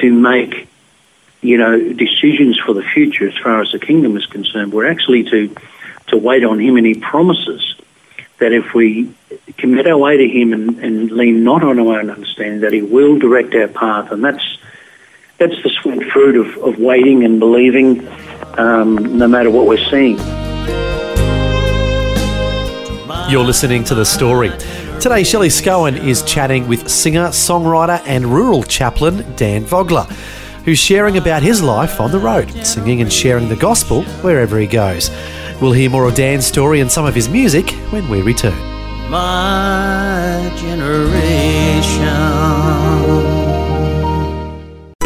to 0.01 0.11
make 0.11 0.69
you 1.41 1.57
know, 1.57 1.77
decisions 1.93 2.57
for 2.65 2.73
the 2.73 2.81
future 2.81 3.27
as 3.27 3.37
far 3.37 3.61
as 3.61 3.73
the 3.73 3.79
kingdom 3.79 4.15
is 4.15 4.25
concerned. 4.25 4.71
We're 4.71 4.89
actually 4.89 5.23
to, 5.25 5.53
to 6.07 6.17
wait 6.17 6.45
on 6.45 6.59
Him, 6.61 6.77
and 6.77 6.85
He 6.85 6.93
promises 6.95 7.75
that 8.39 8.53
if 8.53 8.73
we 8.73 9.13
commit 9.57 9.85
our 9.87 9.97
way 9.97 10.15
to 10.17 10.27
Him 10.27 10.53
and, 10.53 10.79
and 10.79 11.11
lean 11.11 11.43
not 11.43 11.63
on 11.63 11.79
our 11.79 11.99
own 11.99 12.09
understanding, 12.09 12.61
that 12.61 12.71
He 12.71 12.81
will 12.81 13.19
direct 13.19 13.53
our 13.53 13.67
path. 13.67 14.13
And 14.13 14.23
that's, 14.23 14.57
that's 15.37 15.61
the 15.61 15.69
sweet 15.81 16.09
fruit 16.11 16.37
of, 16.37 16.57
of 16.63 16.79
waiting 16.79 17.25
and 17.25 17.37
believing 17.37 18.07
um, 18.57 19.17
no 19.17 19.27
matter 19.27 19.51
what 19.51 19.67
we're 19.67 19.89
seeing. 19.89 20.17
You're 23.29 23.43
listening 23.43 23.83
to 23.85 23.95
The 23.95 24.05
Story. 24.05 24.49
Today, 25.01 25.23
Shelley 25.23 25.49
Scowen 25.49 25.97
is 25.97 26.23
chatting 26.23 26.67
with 26.67 26.89
singer, 26.89 27.27
songwriter, 27.27 28.01
and 28.05 28.25
rural 28.25 28.63
chaplain 28.63 29.35
Dan 29.35 29.65
Vogler 29.65 30.07
who's 30.67 30.77
sharing 30.77 31.15
about 31.17 31.41
his 31.41 31.61
life 31.63 32.01
on 32.01 32.11
the 32.11 32.19
road, 32.19 32.51
singing 32.65 32.99
and 33.01 33.11
sharing 33.11 33.47
the 33.47 33.55
gospel 33.55 34.03
wherever 34.21 34.59
he 34.59 34.67
goes. 34.67 35.09
We'll 35.61 35.71
hear 35.71 35.89
more 35.89 36.05
of 36.05 36.15
Dan's 36.15 36.45
story 36.45 36.81
and 36.81 36.91
some 36.91 37.05
of 37.05 37.15
his 37.15 37.29
music 37.29 37.71
when 37.89 38.09
we 38.09 38.21
return. 38.21 38.57
My 39.09 40.51
generation. 40.57 42.07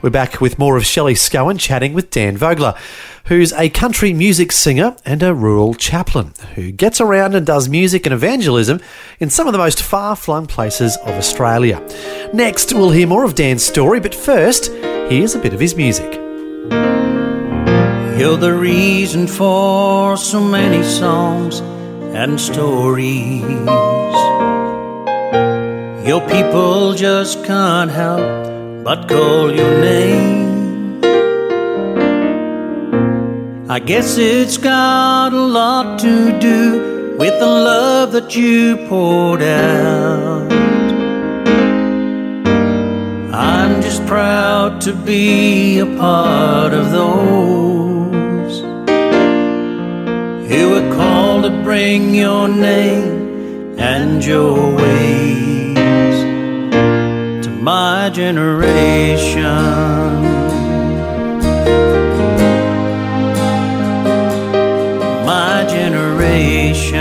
We're 0.00 0.10
back 0.10 0.40
with 0.40 0.60
more 0.60 0.76
of 0.76 0.86
Shelley 0.86 1.14
Scowen 1.14 1.58
chatting 1.58 1.92
with 1.92 2.10
Dan 2.10 2.36
Vogler, 2.36 2.74
who's 3.24 3.52
a 3.54 3.68
country 3.68 4.12
music 4.12 4.52
singer 4.52 4.94
and 5.04 5.24
a 5.24 5.34
rural 5.34 5.74
chaplain 5.74 6.34
who 6.54 6.70
gets 6.70 7.00
around 7.00 7.34
and 7.34 7.44
does 7.44 7.68
music 7.68 8.06
and 8.06 8.14
evangelism 8.14 8.80
in 9.18 9.28
some 9.28 9.48
of 9.48 9.52
the 9.52 9.58
most 9.58 9.82
far 9.82 10.14
flung 10.14 10.46
places 10.46 10.96
of 10.98 11.16
Australia. 11.16 11.84
Next, 12.32 12.72
we'll 12.72 12.92
hear 12.92 13.08
more 13.08 13.24
of 13.24 13.34
Dan's 13.34 13.64
story, 13.64 13.98
but 13.98 14.14
first, 14.14 14.70
here's 15.10 15.34
a 15.34 15.40
bit 15.40 15.52
of 15.52 15.58
his 15.58 15.74
music. 15.74 16.14
You're 18.16 18.36
the 18.36 18.56
reason 18.56 19.26
for 19.26 20.16
so 20.16 20.40
many 20.40 20.84
songs 20.84 21.58
and 22.14 22.40
stories. 22.40 23.42
Your 26.06 26.20
people 26.28 26.94
just 26.94 27.44
can't 27.44 27.90
help 27.90 28.47
but 28.88 29.06
call 29.06 29.52
your 29.52 29.74
name. 29.82 31.04
I 33.68 33.80
guess 33.80 34.16
it's 34.16 34.56
got 34.56 35.34
a 35.34 35.44
lot 35.58 35.98
to 35.98 36.38
do 36.38 37.16
with 37.18 37.38
the 37.38 37.52
love 37.70 38.12
that 38.12 38.34
you 38.34 38.78
poured 38.88 39.42
out. 39.42 40.50
I'm 43.34 43.82
just 43.82 44.06
proud 44.06 44.80
to 44.86 44.94
be 44.94 45.80
a 45.80 45.86
part 46.04 46.72
of 46.72 46.90
those 46.90 48.60
who 50.50 50.62
were 50.72 50.88
called 50.96 51.42
to 51.42 51.50
bring 51.62 52.14
your 52.14 52.48
name 52.48 53.78
and 53.78 54.24
your 54.24 54.74
ways. 54.76 55.47
My 57.68 58.08
generation. 58.08 59.42
My 65.26 65.66
generation. 65.68 66.96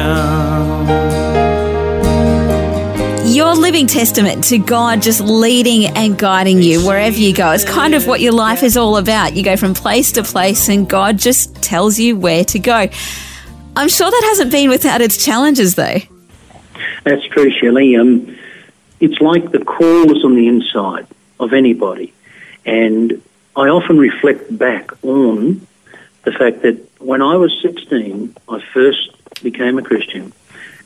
Your 3.34 3.56
living 3.56 3.88
testament 3.88 4.44
to 4.46 4.58
God 4.58 5.02
just 5.02 5.22
leading 5.22 5.86
and 5.86 6.20
guiding 6.20 6.62
you 6.62 6.86
wherever 6.86 7.16
you 7.16 7.34
go. 7.34 7.52
It's 7.52 7.64
kind 7.64 7.96
of 7.96 8.06
what 8.06 8.20
your 8.20 8.34
life 8.34 8.62
is 8.62 8.76
all 8.76 8.98
about. 8.98 9.38
You 9.38 9.46
go 9.46 9.56
from 9.56 9.74
place 9.74 10.12
to 10.14 10.24
place 10.24 10.68
and 10.68 10.90
God 10.90 11.18
just 11.18 11.56
tells 11.64 11.98
you 11.98 12.18
where 12.18 12.44
to 12.44 12.60
go. 12.60 12.90
I'm 13.78 13.88
sure 13.88 14.12
that 14.12 14.24
hasn't 14.26 14.52
been 14.52 14.70
without 14.70 15.00
its 15.00 15.24
challenges 15.24 15.76
though. 15.76 16.00
That's 17.06 17.26
true, 17.28 17.50
Shelley. 17.52 17.96
Um, 17.96 18.37
it's 19.00 19.20
like 19.22 19.52
the 19.52 19.64
call 19.64 20.16
is 20.16 20.24
on 20.24 20.36
the 20.36 20.48
inside 20.48 21.08
of 21.40 21.54
anybody. 21.54 22.14
And 22.66 23.22
I 23.56 23.70
often 23.70 23.98
reflect 23.98 24.56
back 24.58 24.92
on 25.04 25.66
the 26.24 26.32
fact 26.32 26.62
that 26.64 26.78
when 27.00 27.22
I 27.22 27.36
was 27.36 27.58
16, 27.62 28.36
I 28.50 28.62
first 28.74 29.12
became 29.44 29.78
a 29.78 29.82
Christian. 29.82 30.34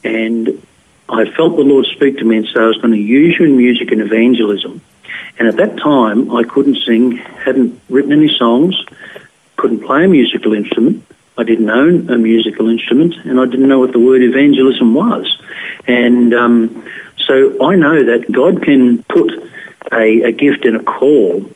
And 0.04 0.66
I 1.10 1.26
felt 1.32 1.56
the 1.56 1.64
Lord 1.64 1.86
speak 1.86 2.18
to 2.18 2.26
me 2.26 2.38
and 2.38 2.46
say, 2.48 2.60
I 2.60 2.68
was 2.68 2.78
going 2.78 2.94
to 2.94 3.00
use 3.00 3.38
you 3.40 3.46
in 3.46 3.58
music 3.58 3.92
and 3.92 4.02
evangelism. 4.02 4.82
And 5.40 5.48
at 5.48 5.58
that 5.58 5.78
time, 5.78 6.34
I 6.36 6.44
couldn't 6.44 6.78
sing, 6.86 7.18
hadn't 7.18 7.80
written 7.90 8.12
any 8.12 8.34
songs, 8.38 8.76
couldn't 9.58 9.82
play 9.82 10.06
a 10.06 10.08
musical 10.08 10.54
instrument. 10.54 11.06
I 11.38 11.44
didn't 11.44 11.70
own 11.70 12.10
a 12.10 12.18
musical 12.18 12.70
instrument, 12.70 13.16
and 13.26 13.40
I 13.40 13.46
didn't 13.46 13.68
know 13.68 13.80
what 13.80 13.94
the 13.94 14.00
word 14.00 14.22
evangelism 14.22 14.94
was. 14.94 15.42
And 15.88 16.34
um, 16.34 16.86
so 17.28 17.66
I 17.66 17.76
know 17.76 18.04
that 18.04 18.32
God 18.32 18.64
can 18.64 19.04
put 19.04 19.32
a, 19.92 20.24
a 20.24 20.32
gift 20.32 20.66
and 20.66 20.78
a 20.78 20.84
call 20.84 21.50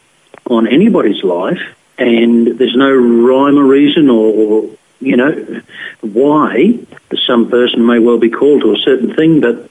on 0.49 0.67
anybody's 0.67 1.23
life, 1.23 1.61
and 1.97 2.47
there's 2.57 2.75
no 2.75 2.91
rhyme 2.91 3.57
or 3.57 3.63
reason 3.63 4.09
or, 4.09 4.33
or 4.33 4.69
you 4.99 5.17
know, 5.17 5.61
why 6.01 6.79
some 7.25 7.49
person 7.49 7.85
may 7.85 7.99
well 7.99 8.17
be 8.17 8.29
called 8.29 8.61
to 8.61 8.73
a 8.73 8.77
certain 8.77 9.15
thing, 9.15 9.41
but 9.41 9.69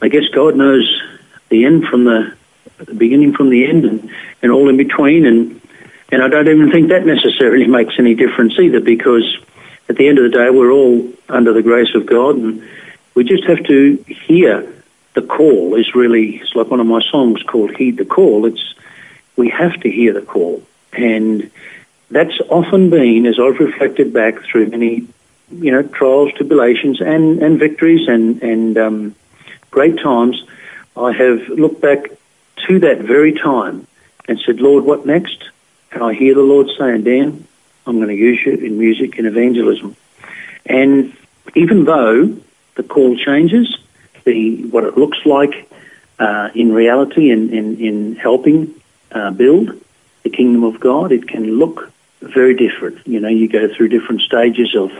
I 0.00 0.08
guess 0.08 0.28
God 0.32 0.56
knows 0.56 1.02
the 1.48 1.64
end 1.64 1.86
from 1.86 2.04
the, 2.04 2.34
the 2.78 2.94
beginning 2.94 3.34
from 3.34 3.50
the 3.50 3.66
end 3.66 3.84
and, 3.84 4.10
and 4.42 4.52
all 4.52 4.68
in 4.68 4.76
between. 4.76 5.26
And, 5.26 5.60
and 6.10 6.22
I 6.22 6.28
don't 6.28 6.48
even 6.48 6.70
think 6.70 6.88
that 6.88 7.06
necessarily 7.06 7.66
makes 7.78 7.94
any 7.98 8.14
difference 8.14 8.58
either 8.58 8.80
because 8.80 9.38
at 9.88 9.96
the 9.96 10.08
end 10.08 10.18
of 10.18 10.24
the 10.30 10.36
day, 10.36 10.50
we're 10.50 10.72
all 10.72 11.08
under 11.28 11.52
the 11.52 11.62
grace 11.62 11.94
of 11.94 12.06
God 12.06 12.36
and 12.36 12.66
we 13.14 13.24
just 13.24 13.44
have 13.44 13.64
to 13.64 14.04
hear 14.26 14.72
the 15.16 15.22
call 15.22 15.74
is 15.76 15.94
really, 15.94 16.36
it's 16.36 16.54
like 16.54 16.70
one 16.70 16.78
of 16.78 16.86
my 16.86 17.00
songs 17.00 17.42
called 17.42 17.74
Heed 17.74 17.96
the 17.96 18.04
Call. 18.04 18.44
It's, 18.44 18.74
we 19.34 19.48
have 19.48 19.80
to 19.80 19.90
hear 19.90 20.12
the 20.12 20.20
call. 20.20 20.62
And 20.92 21.50
that's 22.10 22.38
often 22.50 22.90
been, 22.90 23.24
as 23.24 23.38
I've 23.40 23.58
reflected 23.58 24.12
back 24.12 24.42
through 24.42 24.66
many, 24.66 25.08
you 25.50 25.72
know, 25.72 25.82
trials, 25.82 26.34
tribulations, 26.34 27.00
and, 27.00 27.42
and 27.42 27.58
victories 27.58 28.06
and, 28.08 28.42
and 28.42 28.76
um, 28.76 29.14
great 29.70 29.98
times, 29.98 30.44
I 30.94 31.12
have 31.12 31.48
looked 31.48 31.80
back 31.80 32.10
to 32.68 32.78
that 32.80 32.98
very 32.98 33.32
time 33.32 33.86
and 34.28 34.38
said, 34.38 34.60
Lord, 34.60 34.84
what 34.84 35.06
next? 35.06 35.48
And 35.92 36.02
I 36.02 36.12
hear 36.12 36.34
the 36.34 36.42
Lord 36.42 36.68
saying, 36.78 37.04
Dan, 37.04 37.46
I'm 37.86 37.96
going 37.96 38.08
to 38.08 38.14
use 38.14 38.44
you 38.44 38.52
in 38.52 38.78
music 38.78 39.16
and 39.16 39.26
evangelism. 39.26 39.96
And 40.66 41.16
even 41.54 41.84
though 41.84 42.36
the 42.74 42.82
call 42.82 43.16
changes, 43.16 43.78
the 44.26 44.64
what 44.66 44.84
it 44.84 44.98
looks 44.98 45.24
like 45.24 45.66
uh, 46.18 46.50
in 46.54 46.72
reality 46.72 47.30
in, 47.30 47.52
in, 47.52 47.78
in 47.78 48.16
helping 48.16 48.74
uh, 49.12 49.30
build 49.30 49.70
the 50.22 50.30
kingdom 50.30 50.64
of 50.64 50.80
God, 50.80 51.12
it 51.12 51.28
can 51.28 51.58
look 51.58 51.92
very 52.20 52.54
different. 52.54 53.06
You 53.06 53.20
know, 53.20 53.28
you 53.28 53.48
go 53.48 53.72
through 53.74 53.88
different 53.88 54.22
stages 54.22 54.74
of 54.74 54.92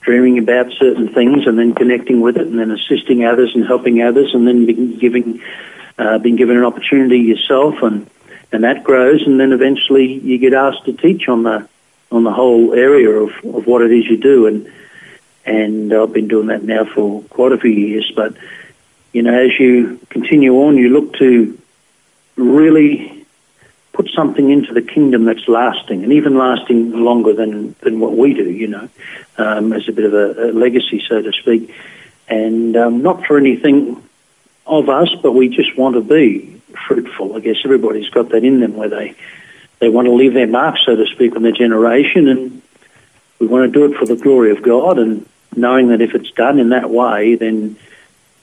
dreaming 0.00 0.38
about 0.38 0.72
certain 0.72 1.12
things 1.12 1.46
and 1.46 1.58
then 1.58 1.74
connecting 1.74 2.20
with 2.20 2.36
it 2.36 2.46
and 2.46 2.58
then 2.58 2.70
assisting 2.70 3.24
others 3.24 3.54
and 3.54 3.66
helping 3.66 4.02
others 4.02 4.34
and 4.34 4.46
then 4.46 4.66
being 4.66 4.98
giving, 4.98 5.42
uh, 5.98 6.18
being 6.18 6.36
given 6.36 6.56
an 6.56 6.64
opportunity 6.64 7.18
yourself 7.18 7.82
and, 7.82 8.08
and 8.50 8.64
that 8.64 8.84
grows 8.84 9.26
and 9.26 9.38
then 9.38 9.52
eventually 9.52 10.14
you 10.14 10.38
get 10.38 10.54
asked 10.54 10.84
to 10.86 10.92
teach 10.94 11.28
on 11.28 11.42
the, 11.42 11.68
on 12.10 12.24
the 12.24 12.32
whole 12.32 12.72
area 12.72 13.10
of, 13.10 13.30
of 13.44 13.66
what 13.66 13.82
it 13.82 13.92
is 13.92 14.06
you 14.06 14.16
do 14.16 14.46
and, 14.46 14.72
and 15.48 15.92
I've 15.94 16.12
been 16.12 16.28
doing 16.28 16.48
that 16.48 16.62
now 16.62 16.84
for 16.84 17.22
quite 17.22 17.52
a 17.52 17.58
few 17.58 17.70
years, 17.70 18.12
but 18.14 18.34
you 19.12 19.22
know, 19.22 19.32
as 19.32 19.58
you 19.58 19.98
continue 20.10 20.54
on, 20.56 20.76
you 20.76 20.90
look 20.90 21.14
to 21.14 21.58
really 22.36 23.24
put 23.92 24.10
something 24.14 24.50
into 24.50 24.74
the 24.74 24.82
kingdom 24.82 25.24
that's 25.24 25.48
lasting 25.48 26.04
and 26.04 26.12
even 26.12 26.36
lasting 26.36 26.92
longer 26.92 27.32
than, 27.32 27.74
than 27.80 27.98
what 27.98 28.16
we 28.16 28.34
do, 28.34 28.48
you 28.48 28.68
know, 28.68 28.88
um, 29.38 29.72
as 29.72 29.88
a 29.88 29.92
bit 29.92 30.04
of 30.04 30.12
a, 30.12 30.50
a, 30.50 30.52
legacy, 30.52 31.02
so 31.08 31.22
to 31.22 31.32
speak. 31.32 31.74
And 32.28 32.76
um, 32.76 33.02
not 33.02 33.24
for 33.24 33.38
anything 33.38 34.00
of 34.66 34.90
us, 34.90 35.08
but 35.22 35.32
we 35.32 35.48
just 35.48 35.76
want 35.78 35.94
to 35.94 36.02
be 36.02 36.60
fruitful. 36.86 37.34
I 37.34 37.40
guess 37.40 37.56
everybody's 37.64 38.10
got 38.10 38.28
that 38.28 38.44
in 38.44 38.60
them 38.60 38.76
where 38.76 38.90
they, 38.90 39.14
they 39.78 39.88
want 39.88 40.06
to 40.06 40.12
leave 40.12 40.34
their 40.34 40.46
mark, 40.46 40.76
so 40.84 40.94
to 40.94 41.06
speak, 41.06 41.34
on 41.34 41.42
their 41.42 41.52
generation. 41.52 42.28
And 42.28 42.62
we 43.38 43.46
want 43.46 43.72
to 43.72 43.78
do 43.78 43.92
it 43.92 43.98
for 43.98 44.04
the 44.04 44.16
glory 44.16 44.50
of 44.50 44.62
God 44.62 44.98
and 44.98 45.26
knowing 45.58 45.88
that 45.88 46.00
if 46.00 46.14
it's 46.14 46.30
done 46.32 46.58
in 46.58 46.70
that 46.70 46.90
way, 46.90 47.34
then 47.34 47.76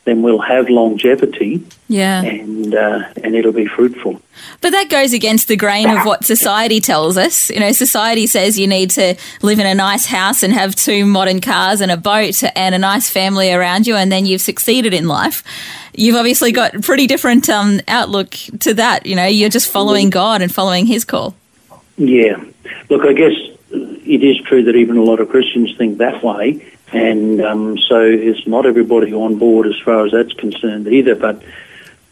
then 0.05 0.21
we'll 0.21 0.39
have 0.39 0.69
longevity. 0.69 1.65
Yeah. 1.87 2.21
And 2.21 2.73
uh, 2.73 3.09
and 3.23 3.35
it'll 3.35 3.51
be 3.51 3.65
fruitful. 3.65 4.21
But 4.61 4.69
that 4.71 4.89
goes 4.89 5.13
against 5.13 5.47
the 5.47 5.55
grain 5.55 5.89
of 5.89 6.05
what 6.05 6.23
society 6.23 6.79
tells 6.79 7.17
us. 7.17 7.49
You 7.49 7.59
know, 7.59 7.71
society 7.71 8.27
says 8.27 8.57
you 8.57 8.67
need 8.67 8.91
to 8.91 9.15
live 9.41 9.59
in 9.59 9.65
a 9.65 9.73
nice 9.73 10.05
house 10.05 10.43
and 10.43 10.53
have 10.53 10.75
two 10.75 11.05
modern 11.05 11.41
cars 11.41 11.81
and 11.81 11.91
a 11.91 11.97
boat 11.97 12.43
and 12.55 12.75
a 12.75 12.77
nice 12.77 13.09
family 13.09 13.51
around 13.51 13.87
you, 13.87 13.95
and 13.95 14.11
then 14.11 14.25
you've 14.25 14.41
succeeded 14.41 14.93
in 14.93 15.07
life. 15.07 15.43
You've 15.93 16.15
obviously 16.15 16.51
got 16.51 16.75
a 16.75 16.81
pretty 16.81 17.07
different 17.07 17.49
um, 17.49 17.81
outlook 17.87 18.31
to 18.59 18.73
that. 18.75 19.05
You 19.05 19.15
know, 19.15 19.25
you're 19.25 19.49
just 19.49 19.71
following 19.71 20.09
God 20.09 20.41
and 20.41 20.53
following 20.53 20.85
His 20.85 21.03
call. 21.03 21.35
Yeah. 21.97 22.43
Look, 22.89 23.05
I 23.05 23.13
guess 23.13 23.33
it 23.71 24.23
is 24.23 24.37
true 24.41 24.63
that 24.65 24.75
even 24.75 24.97
a 24.97 25.03
lot 25.03 25.19
of 25.19 25.29
Christians 25.29 25.75
think 25.77 25.97
that 25.97 26.23
way 26.23 26.63
and 26.91 27.41
um, 27.41 27.77
so 27.77 28.01
it's 28.01 28.45
not 28.47 28.65
everybody 28.65 29.13
on 29.13 29.37
board 29.37 29.67
as 29.67 29.79
far 29.83 30.05
as 30.05 30.11
that's 30.11 30.33
concerned 30.33 30.87
either. 30.87 31.15
But 31.15 31.43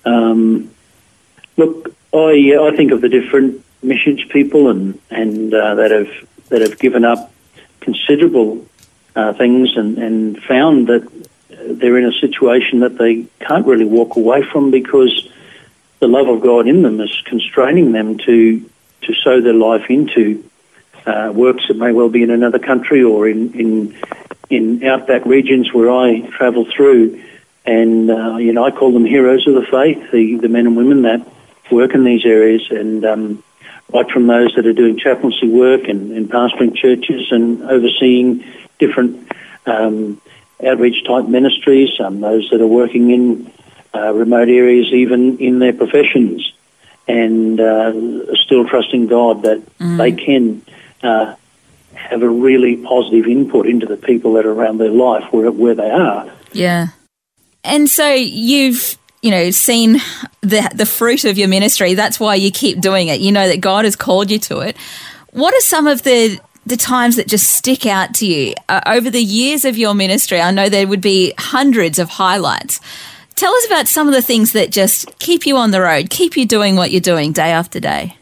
um, 0.06 0.72
look, 1.58 1.96
I 2.14 2.58
I 2.60 2.76
think 2.76 2.92
of 2.92 3.02
the 3.02 3.10
different 3.10 3.64
missions 3.82 4.24
people 4.26 4.70
and 4.70 5.00
and 5.10 5.54
uh, 5.54 5.76
that 5.76 5.92
have 5.92 6.30
that 6.50 6.62
have 6.62 6.80
given 6.80 7.06
up 7.06 7.32
considerable 7.80 8.66
uh, 9.16 9.34
things 9.34 9.76
and, 9.76 9.98
and 9.98 10.42
found 10.44 10.88
that 10.88 11.08
they're 11.50 11.98
in 11.98 12.06
a 12.06 12.20
situation 12.20 12.80
that 12.80 12.98
they 12.98 13.26
can't 13.40 13.66
really 13.66 13.86
walk 13.86 14.16
away 14.16 14.44
from 14.44 14.72
because 14.72 15.30
the 16.00 16.08
love 16.08 16.28
of 16.28 16.42
God 16.42 16.68
in 16.68 16.82
them 16.82 17.00
is 17.00 17.22
constraining 17.26 17.92
them 17.92 18.18
to 18.20 18.70
to 19.02 19.14
sow 19.14 19.42
their 19.42 19.54
life 19.54 19.90
into 19.90 20.44
uh, 21.06 21.32
works 21.34 21.68
that 21.68 21.78
may 21.78 21.92
well 21.92 22.10
be 22.10 22.24
in 22.24 22.32
another 22.32 22.60
country 22.60 23.04
or 23.04 23.28
in, 23.28 23.54
in 23.54 23.96
in 24.56 24.84
outback 24.84 25.26
regions 25.26 25.74
where 25.74 25.92
I 25.92 26.22
travel 26.22 26.66
through, 26.66 27.24
and 27.66 28.10
uh, 28.10 28.38
you 28.38 28.54
know 28.54 28.64
I 28.64 28.72
call 28.72 28.92
them 28.94 29.06
heroes 29.06 29.48
of 29.48 29.56
the 29.56 29.66
faith, 29.66 30.12
the, 30.12 30.38
the 30.38 30.50
men 30.50 30.68
and 30.68 30.78
women 30.78 31.04
that 31.04 31.28
work 31.72 31.94
in 31.94 32.04
these 32.04 32.26
areas, 32.26 32.70
and 32.70 33.06
um, 33.06 33.44
right 33.94 34.10
from 34.10 34.28
those 34.28 34.54
that 34.56 34.66
are 34.66 34.74
doing 34.74 34.98
chaplaincy 34.98 35.48
work 35.48 35.88
and, 35.88 36.12
and 36.12 36.30
pastoring 36.30 36.76
churches 36.76 37.32
and 37.32 37.64
overseeing 37.64 38.44
different 38.80 39.32
um, 39.66 40.22
outreach 40.66 41.06
type 41.06 41.28
ministries, 41.28 42.00
um, 42.00 42.22
those 42.22 42.50
that 42.52 42.62
are 42.62 42.68
working 42.68 43.12
in 43.12 43.52
uh, 43.94 44.14
remote 44.14 44.50
areas, 44.50 44.88
even 44.94 45.38
in 45.38 45.60
their 45.60 45.74
professions, 45.74 46.54
and 47.08 47.60
uh, 47.60 47.94
still 48.36 48.66
trusting 48.66 49.08
God 49.08 49.44
that 49.44 49.62
mm. 49.78 49.98
they 49.98 50.12
can 50.12 50.62
uh, 51.04 51.36
have 51.96 52.22
a 52.22 52.30
really 52.30 52.78
positive 52.78 53.28
input 53.28 53.68
into 53.68 53.86
the 53.86 53.98
people 53.98 54.34
that 54.34 54.46
are 54.46 54.52
around 54.52 54.78
their 54.78 54.90
life 54.90 55.32
where, 55.32 55.52
where 55.52 55.76
they 55.76 55.90
are. 55.90 56.32
Yeah. 56.52 56.88
And 57.64 57.90
so 57.90 58.14
you've 58.14 58.98
you 59.22 59.32
know 59.32 59.52
seen 59.52 59.94
the 60.42 60.70
the 60.76 60.86
fruit 60.86 61.26
of 61.26 61.38
your 61.38 61.48
ministry. 61.48 61.94
That's 61.94 62.20
why 62.20 62.36
you 62.36 62.52
keep 62.52 62.82
doing 62.82 63.08
it. 63.08 63.22
You 63.22 63.32
know 63.32 63.48
that 63.48 63.62
God 63.62 63.86
has 63.86 63.96
called 63.96 64.30
you 64.30 64.40
to 64.40 64.60
it. 64.60 64.78
What 65.32 65.54
are 65.54 65.62
some 65.62 65.88
of 65.88 66.04
the 66.04 66.40
the 66.66 66.78
times 66.78 67.16
that 67.16 67.28
just 67.28 67.50
stick 67.50 67.86
out 67.86 68.14
to 68.16 68.26
you 68.26 68.54
uh, 68.70 68.82
over 68.86 69.10
the 69.10 69.24
years 69.24 69.66
of 69.66 69.78
your 69.78 69.94
ministry? 69.94 70.40
I 70.42 70.52
know 70.52 70.70
there 70.70 70.88
would 70.88 71.02
be 71.02 71.34
hundreds 71.38 72.00
of 72.00 72.10
highlights. 72.10 72.80
Tell 73.36 73.54
us 73.54 73.66
about 73.66 73.88
some 73.88 74.08
of 74.08 74.14
the 74.14 74.22
things 74.22 74.52
that 74.52 74.70
just 74.70 75.18
keep 75.20 75.48
you 75.48 75.58
on 75.58 75.72
the 75.72 75.82
road 75.82 76.10
keep 76.10 76.38
you 76.38 76.46
doing 76.46 76.76
what 76.76 76.92
you're 76.92 77.02
doing 77.02 77.32
day 77.32 77.52
after 77.52 77.80
day. 77.80 78.18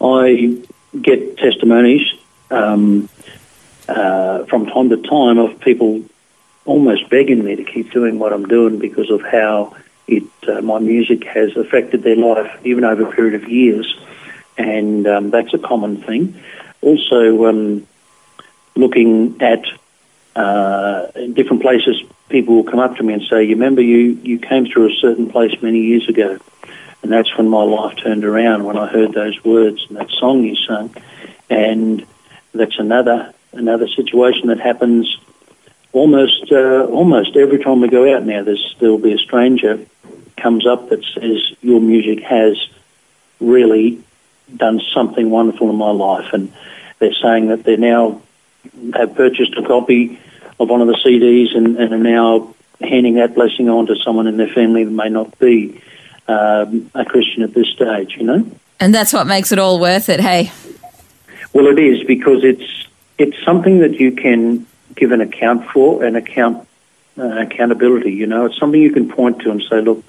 I 0.00 0.58
get 1.00 1.38
testimonies 1.38 2.02
um, 2.50 3.08
uh, 3.88 4.44
from 4.44 4.66
time 4.66 4.90
to 4.90 4.96
time 4.96 5.38
of 5.38 5.60
people 5.60 6.02
almost 6.64 7.08
begging 7.10 7.44
me 7.44 7.56
to 7.56 7.64
keep 7.64 7.90
doing 7.90 8.18
what 8.18 8.32
I'm 8.32 8.46
doing 8.46 8.78
because 8.78 9.10
of 9.10 9.22
how 9.22 9.76
it 10.06 10.24
uh, 10.48 10.60
my 10.62 10.78
music 10.78 11.24
has 11.24 11.56
affected 11.56 12.02
their 12.02 12.16
life 12.16 12.60
even 12.64 12.84
over 12.84 13.08
a 13.08 13.12
period 13.12 13.42
of 13.42 13.48
years, 13.48 13.98
and 14.56 15.06
um, 15.06 15.30
that's 15.30 15.54
a 15.54 15.58
common 15.58 16.02
thing. 16.02 16.40
Also, 16.82 17.46
um, 17.46 17.86
looking 18.74 19.40
at 19.40 19.64
uh, 20.36 21.06
different 21.32 21.62
places, 21.62 22.02
people 22.28 22.56
will 22.56 22.64
come 22.64 22.80
up 22.80 22.96
to 22.96 23.02
me 23.02 23.14
and 23.14 23.22
say, 23.22 23.44
"You 23.44 23.54
remember 23.54 23.80
you 23.80 24.18
you 24.22 24.38
came 24.38 24.66
through 24.66 24.92
a 24.92 24.96
certain 24.96 25.30
place 25.30 25.60
many 25.62 25.80
years 25.80 26.08
ago." 26.08 26.38
And 27.02 27.12
that's 27.12 27.36
when 27.36 27.50
my 27.50 27.62
life 27.62 27.98
turned 27.98 28.24
around 28.24 28.64
when 28.64 28.78
I 28.78 28.86
heard 28.86 29.12
those 29.12 29.44
words 29.44 29.84
and 29.88 29.98
that 29.98 30.08
song 30.08 30.42
you 30.42 30.56
sung. 30.56 30.94
And 31.50 32.06
that's 32.54 32.78
another 32.78 33.32
another 33.52 33.88
situation 33.88 34.48
that 34.48 34.60
happens 34.60 35.18
almost 35.92 36.50
uh, 36.50 36.84
almost 36.84 37.36
every 37.36 37.62
time 37.62 37.80
we 37.80 37.88
go 37.88 38.14
out 38.14 38.24
now. 38.24 38.42
There's 38.42 38.76
there'll 38.80 38.98
be 38.98 39.12
a 39.12 39.18
stranger 39.18 39.84
comes 40.36 40.66
up 40.66 40.88
that 40.90 41.04
says 41.04 41.56
your 41.62 41.80
music 41.80 42.20
has 42.22 42.56
really 43.40 44.02
done 44.54 44.80
something 44.92 45.30
wonderful 45.30 45.70
in 45.70 45.76
my 45.76 45.90
life, 45.90 46.32
and 46.32 46.52
they're 46.98 47.14
saying 47.14 47.48
that 47.48 47.64
they 47.64 47.76
now 47.76 48.20
have 48.94 49.14
purchased 49.14 49.54
a 49.56 49.62
copy 49.62 50.18
of 50.58 50.68
one 50.68 50.80
of 50.80 50.86
the 50.86 50.98
CDs 51.04 51.56
and, 51.56 51.76
and 51.76 51.92
are 51.92 51.98
now 51.98 52.54
handing 52.80 53.14
that 53.14 53.34
blessing 53.34 53.68
on 53.68 53.86
to 53.86 53.96
someone 53.96 54.26
in 54.26 54.36
their 54.36 54.48
family 54.48 54.84
that 54.84 54.90
may 54.90 55.08
not 55.08 55.38
be 55.38 55.80
um, 56.28 56.90
a 56.94 57.04
Christian 57.04 57.42
at 57.42 57.54
this 57.54 57.68
stage. 57.68 58.16
You 58.16 58.24
know, 58.24 58.50
And 58.80 58.94
that's 58.94 59.12
what 59.12 59.26
makes 59.26 59.52
it 59.52 59.58
all 59.58 59.80
worth 59.80 60.08
it, 60.08 60.20
hey? 60.20 60.52
Well, 61.54 61.68
it 61.68 61.78
is 61.78 62.04
because 62.04 62.44
it's 62.44 62.88
it's 63.16 63.42
something 63.44 63.78
that 63.78 63.94
you 63.94 64.12
can 64.12 64.66
give 64.94 65.12
an 65.12 65.20
account 65.20 65.70
for 65.70 66.04
and 66.04 66.16
account 66.16 66.66
uh, 67.16 67.38
accountability. 67.38 68.12
You 68.12 68.26
know, 68.26 68.46
it's 68.46 68.58
something 68.58 68.82
you 68.82 68.92
can 68.92 69.08
point 69.08 69.40
to 69.42 69.50
and 69.50 69.62
say, 69.62 69.80
look, 69.80 70.04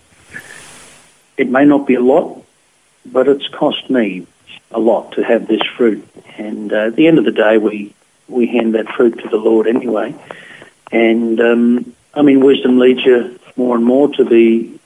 it 1.37 1.49
may 1.49 1.63
not 1.63 1.85
be 1.85 1.93
a 1.93 2.01
lot, 2.01 2.43
but 3.05 3.27
it's 3.27 3.47
cost 3.47 3.89
me 3.89 4.25
a 4.71 4.79
lot 4.79 5.11
to 5.13 5.23
have 5.23 5.47
this 5.47 5.61
fruit. 5.77 6.05
And 6.37 6.73
uh, 6.73 6.87
at 6.87 6.95
the 6.95 7.07
end 7.07 7.19
of 7.19 7.25
the 7.25 7.31
day, 7.31 7.57
we 7.59 7.93
we 8.27 8.47
hand 8.47 8.73
that 8.73 8.89
fruit 8.89 9.19
to 9.19 9.29
the 9.29 9.37
Lord 9.37 9.67
anyway. 9.67 10.15
And 10.91 11.39
um, 11.39 11.95
I 12.15 12.23
mean, 12.23 12.43
wisdom 12.43 12.79
leads 12.79 13.05
you 13.05 13.39
more 13.55 13.75
and 13.75 13.85
more 13.85 14.09
to 14.15 14.25
be 14.25 14.79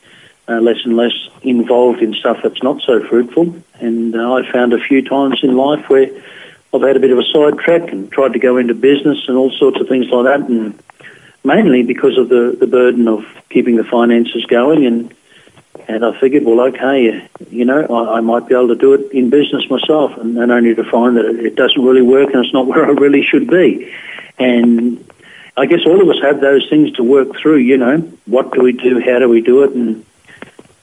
uh, 0.50 0.60
less 0.60 0.84
and 0.84 0.98
less 0.98 1.14
involved 1.42 2.02
in 2.02 2.14
stuff 2.16 2.40
that's 2.44 2.62
not 2.62 2.82
so 2.82 3.02
fruitful. 3.08 3.56
And 3.76 4.14
uh, 4.14 4.34
I 4.34 4.52
found 4.52 4.74
a 4.74 4.80
few 4.80 5.02
times 5.02 5.40
in 5.42 5.56
life 5.56 5.88
where 5.90 6.10
I've 6.74 6.82
had 6.82 6.98
a 6.98 7.00
bit 7.00 7.12
of 7.12 7.18
a 7.18 7.24
sidetrack 7.24 7.92
and 7.92 8.12
tried 8.12 8.34
to 8.34 8.40
go 8.40 8.58
into 8.58 8.74
business 8.74 9.28
and 9.28 9.38
all 9.38 9.52
sorts 9.52 9.80
of 9.80 9.88
things 9.88 10.08
like 10.10 10.26
that, 10.26 10.50
and 10.50 10.82
mainly 11.44 11.84
because 11.84 12.18
of 12.18 12.30
the, 12.30 12.56
the 12.60 12.68
burden 12.68 13.08
of 13.08 13.26
keeping 13.50 13.76
the 13.76 13.84
finances 13.84 14.46
going. 14.46 14.86
And 14.86 15.14
and 15.88 16.06
I 16.06 16.20
figured, 16.20 16.44
well, 16.44 16.62
okay, 16.68 17.28
you 17.50 17.66
know, 17.66 17.84
I, 17.84 18.18
I 18.18 18.20
might 18.20 18.48
be 18.48 18.54
able 18.54 18.68
to 18.68 18.76
do 18.76 18.94
it 18.94 19.12
in 19.12 19.32
business 19.32 19.68
myself, 19.70 20.16
and, 20.18 20.38
and 20.38 20.52
only 20.52 20.76
to 20.76 20.84
find 20.84 21.18
that 21.18 21.26
it, 21.26 21.46
it 21.46 21.56
doesn't 21.56 21.84
really 21.84 22.04
work 22.04 22.32
and 22.32 22.46
it's 22.46 22.54
not 22.54 22.68
where 22.68 22.86
I 22.86 22.90
really 22.90 23.24
should 23.24 23.50
be. 23.50 23.92
And 24.38 25.04
I 25.58 25.66
guess 25.66 25.86
all 25.86 26.02
of 26.02 26.08
us 26.10 26.22
have 26.22 26.42
those 26.42 26.70
things 26.70 26.92
to 26.94 27.04
work 27.04 27.36
through. 27.36 27.58
You 27.58 27.78
know, 27.78 27.98
what 28.26 28.54
do 28.54 28.62
we 28.62 28.74
do? 28.74 29.00
How 29.00 29.20
do 29.20 29.28
we 29.28 29.42
do 29.42 29.64
it? 29.64 29.72
And 29.72 30.06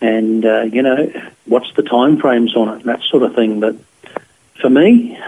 and 0.00 0.44
uh, 0.44 0.62
you 0.62 0.82
know, 0.82 1.10
what's 1.46 1.72
the 1.74 1.82
time 1.82 2.18
frames 2.18 2.56
on 2.56 2.68
it? 2.68 2.80
And 2.80 2.84
that 2.84 3.02
sort 3.02 3.22
of 3.22 3.34
thing. 3.34 3.60
But 3.60 3.76
for 4.60 4.68
me, 4.68 5.18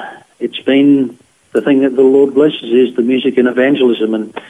it's 0.41 0.61
been 0.61 1.19
the 1.53 1.61
thing 1.61 1.81
that 1.81 1.97
the 1.97 2.03
Lord 2.03 2.35
blesses 2.35 2.63
is 2.63 2.95
the 2.97 3.03
music 3.03 3.39
and 3.39 3.49
evangelism, 3.49 4.15
and 4.15 4.41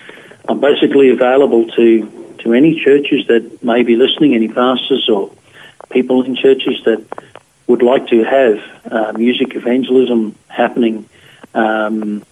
I'm 0.48 0.61
basically 0.61 1.11
available 1.11 1.68
to 1.68 2.35
to 2.38 2.53
any 2.53 2.81
churches 2.85 3.27
that 3.27 3.62
may 3.64 3.83
be 3.83 3.96
listening, 3.96 4.35
any 4.35 4.48
pastors 4.48 5.09
or 5.09 5.31
people 5.90 6.22
in 6.22 6.37
churches 6.37 6.83
that 6.85 7.05
would 7.66 7.83
like 7.83 8.09
to 8.09 8.22
have 8.24 8.62
uh, 8.90 9.12
music 9.12 9.55
evangelism 9.55 10.35
happening 10.48 11.09
um, 11.55 12.24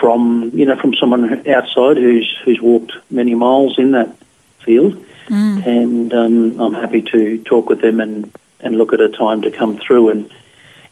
from 0.00 0.50
you 0.54 0.64
know 0.66 0.76
from 0.76 0.94
someone 0.94 1.46
outside 1.48 1.96
who's 1.96 2.38
who's 2.44 2.60
walked 2.60 2.92
many 3.10 3.34
miles 3.34 3.78
in 3.78 3.92
that 3.92 4.16
field, 4.64 5.04
and 5.64 6.12
um, 6.12 6.60
I'm 6.60 6.74
happy 6.74 7.02
to 7.02 7.42
talk 7.44 7.68
with 7.68 7.80
them 7.80 8.00
and, 8.00 8.32
and 8.60 8.76
look 8.76 8.92
at 8.92 9.00
a 9.00 9.08
time 9.08 9.42
to 9.42 9.50
come 9.50 9.78
through 9.78 10.10
and 10.10 10.30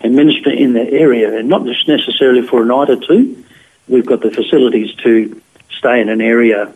and 0.04 0.14
minister 0.14 0.50
in 0.50 0.74
that 0.74 0.92
area, 0.92 1.36
and 1.36 1.48
not 1.48 1.64
just 1.64 1.88
necessarily 1.88 2.46
for 2.46 2.62
a 2.62 2.66
night 2.66 2.90
or 2.90 2.96
two. 2.96 3.42
We've 3.88 4.04
got 4.06 4.20
the 4.20 4.30
facilities 4.30 4.94
to 4.96 5.40
stay 5.70 6.00
in 6.00 6.08
an 6.10 6.20
area 6.20 6.72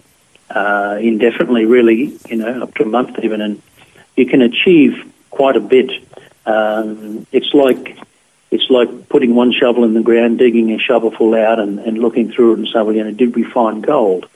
uh, 0.50 0.98
indefinitely, 1.00 1.66
really, 1.66 2.18
you 2.28 2.36
know, 2.36 2.62
up 2.62 2.74
to 2.76 2.84
a 2.84 2.86
month 2.86 3.18
even, 3.22 3.42
and 3.42 3.62
you 4.16 4.24
can 4.24 4.40
achieve 4.40 5.12
quite 5.30 5.56
a 5.56 5.60
bit. 5.60 5.90
Um, 6.46 7.26
it's 7.30 7.52
like 7.52 7.98
it's 8.50 8.70
like 8.70 9.10
putting 9.10 9.34
one 9.34 9.52
shovel 9.52 9.84
in 9.84 9.92
the 9.92 10.00
ground, 10.00 10.38
digging 10.38 10.72
a 10.72 10.78
shovelful 10.78 11.34
out, 11.34 11.60
and, 11.60 11.78
and 11.80 11.98
looking 11.98 12.32
through 12.32 12.54
it 12.54 12.58
and 12.60 12.68
saying, 12.68 12.86
well, 12.86 12.96
you 12.96 13.04
know, 13.04 13.10
did 13.10 13.36
we 13.36 13.44
find 13.44 13.82
gold? 13.82 14.26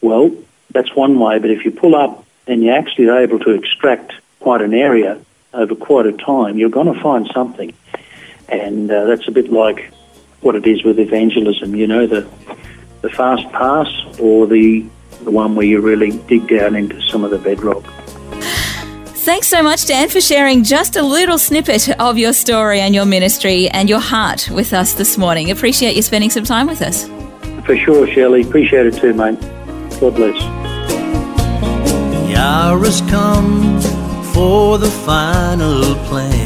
Well, 0.00 0.34
that's 0.72 0.94
one 0.96 1.20
way, 1.20 1.38
but 1.38 1.50
if 1.50 1.64
you 1.64 1.70
pull 1.70 1.94
up 1.94 2.24
and 2.48 2.64
you're 2.64 2.76
actually 2.76 3.08
able 3.08 3.38
to 3.38 3.50
extract 3.52 4.12
quite 4.40 4.60
an 4.60 4.74
area 4.74 5.20
over 5.52 5.76
quite 5.76 6.06
a 6.06 6.12
time, 6.12 6.58
you're 6.58 6.68
going 6.68 6.92
to 6.92 7.00
find 7.00 7.30
something. 7.32 7.72
And 8.48 8.90
uh, 8.90 9.04
that's 9.04 9.26
a 9.28 9.30
bit 9.30 9.50
like 9.52 9.92
what 10.40 10.54
it 10.54 10.66
is 10.66 10.84
with 10.84 10.98
evangelism, 10.98 11.74
you 11.74 11.86
know, 11.86 12.06
the, 12.06 12.28
the 13.00 13.08
fast 13.10 13.48
pass 13.52 13.88
or 14.20 14.46
the, 14.46 14.84
the 15.22 15.30
one 15.30 15.54
where 15.54 15.66
you 15.66 15.80
really 15.80 16.12
dig 16.28 16.48
down 16.48 16.76
into 16.76 17.00
some 17.02 17.24
of 17.24 17.30
the 17.30 17.38
bedrock. 17.38 17.84
Thanks 19.24 19.48
so 19.48 19.62
much, 19.62 19.86
Dan, 19.86 20.10
for 20.10 20.20
sharing 20.20 20.62
just 20.64 20.96
a 20.96 21.02
little 21.02 21.38
snippet 21.38 21.88
of 21.98 22.18
your 22.18 22.34
story 22.34 22.80
and 22.80 22.94
your 22.94 23.06
ministry 23.06 23.70
and 23.70 23.88
your 23.88 24.00
heart 24.00 24.50
with 24.50 24.74
us 24.74 24.92
this 24.92 25.16
morning. 25.16 25.50
Appreciate 25.50 25.96
you 25.96 26.02
spending 26.02 26.28
some 26.28 26.44
time 26.44 26.66
with 26.66 26.82
us. 26.82 27.08
For 27.64 27.74
sure, 27.74 28.06
Shelley. 28.06 28.42
Appreciate 28.42 28.84
it 28.84 28.96
too, 28.96 29.14
mate. 29.14 29.40
God 29.98 30.14
bless. 30.14 30.38
The 32.28 32.34
hour 32.36 32.78
has 32.80 33.00
come 33.10 33.80
for 34.34 34.76
the 34.76 34.90
final 34.90 35.94
plan. 36.06 36.43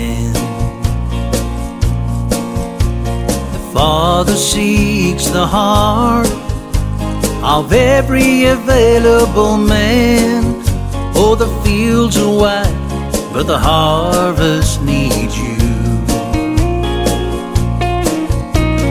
Father 3.79 4.35
seeks 4.35 5.29
the 5.29 5.47
heart 5.47 6.27
of 7.45 7.73
every 7.73 8.47
available 8.47 9.57
man. 9.57 10.43
Oh, 11.14 11.37
the 11.38 11.47
fields 11.62 12.17
are 12.17 12.29
wide, 12.29 12.75
but 13.33 13.45
the 13.45 13.57
harvest 13.57 14.83
needs 14.83 15.38
you. 15.38 15.55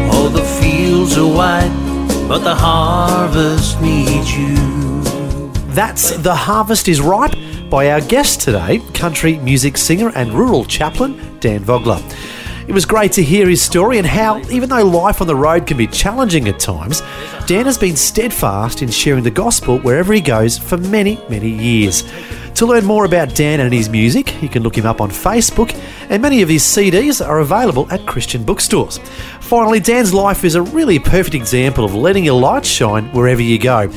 Oh, 0.10 0.30
the 0.34 0.46
fields 0.62 1.18
are 1.18 1.28
wide, 1.28 1.74
but 2.30 2.40
the 2.46 2.56
harvest 2.56 3.82
needs 3.82 4.38
you. 4.38 4.56
That's 5.76 6.12
The 6.12 6.34
Harvest 6.34 6.88
is 6.88 7.02
Ripe 7.02 7.36
by 7.70 7.92
our 7.92 8.00
guest 8.00 8.40
today, 8.40 8.80
country 8.94 9.38
music 9.40 9.76
singer 9.76 10.14
and 10.16 10.32
rural 10.32 10.64
chaplain 10.64 11.38
Dan 11.42 11.60
Vogler. 11.66 12.02
It 12.68 12.74
was 12.74 12.86
great 12.86 13.14
to 13.14 13.24
hear 13.24 13.48
his 13.48 13.62
story 13.62 13.98
and 13.98 14.06
how, 14.06 14.40
even 14.50 14.68
though 14.68 14.86
life 14.86 15.22
on 15.22 15.28
the 15.28 15.36
road 15.36 15.66
can 15.66 15.78
be 15.78 15.88
challenging 15.88 16.50
at 16.50 16.60
times, 16.60 17.02
Dan 17.46 17.66
has 17.66 17.78
been 17.78 17.96
steadfast 17.96 18.82
in 18.82 18.90
sharing 18.90 19.24
the 19.24 19.32
gospel 19.32 19.80
wherever 19.80 20.12
he 20.12 20.20
goes 20.20 20.58
for 20.58 20.76
many, 20.76 21.18
many 21.30 21.50
years. 21.50 22.04
To 22.56 22.66
learn 22.66 22.84
more 22.84 23.06
about 23.06 23.34
Dan 23.36 23.62
and 23.62 23.74
his 23.74 23.88
music, 23.88 24.42
you 24.42 24.50
can 24.50 24.64
look 24.64 24.78
him 24.78 24.86
up 24.86 25.00
on 25.00 25.10
Facebook, 25.10 25.74
and 26.10 26.22
many 26.22 26.42
of 26.42 26.50
his 26.50 26.62
CDs 26.62 27.26
are 27.26 27.40
available 27.40 27.90
at 27.90 28.06
Christian 28.06 28.44
bookstores. 28.44 28.98
Finally, 29.40 29.80
Dan's 29.80 30.14
life 30.14 30.44
is 30.44 30.56
a 30.56 30.62
really 30.62 31.00
perfect 31.00 31.36
example 31.36 31.86
of 31.86 31.96
letting 31.96 32.26
your 32.26 32.38
light 32.38 32.66
shine 32.66 33.06
wherever 33.14 33.42
you 33.42 33.58
go. 33.58 33.90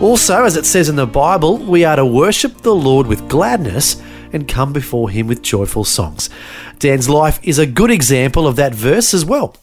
Also, 0.00 0.44
as 0.44 0.56
it 0.56 0.64
says 0.64 0.88
in 0.88 0.96
the 0.96 1.06
Bible, 1.06 1.58
we 1.58 1.84
are 1.84 1.96
to 1.96 2.06
worship 2.06 2.56
the 2.62 2.74
Lord 2.74 3.06
with 3.06 3.28
gladness 3.28 4.00
and 4.34 4.48
come 4.48 4.72
before 4.72 5.08
him 5.08 5.28
with 5.28 5.40
joyful 5.40 5.84
songs. 5.84 6.28
Dan's 6.80 7.08
life 7.08 7.38
is 7.42 7.58
a 7.58 7.66
good 7.66 7.90
example 7.90 8.46
of 8.46 8.56
that 8.56 8.74
verse 8.74 9.14
as 9.14 9.24
well. 9.24 9.56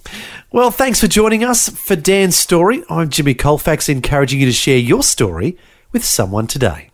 Well, 0.51 0.71
thanks 0.71 0.99
for 0.99 1.07
joining 1.07 1.43
us 1.43 1.69
for 1.69 1.95
Dan's 1.95 2.37
story. 2.37 2.83
I'm 2.89 3.09
Jimmy 3.09 3.33
Colfax, 3.33 3.89
encouraging 3.89 4.39
you 4.39 4.45
to 4.45 4.53
share 4.53 4.77
your 4.77 5.03
story 5.03 5.57
with 5.91 6.05
someone 6.05 6.47
today. 6.47 6.89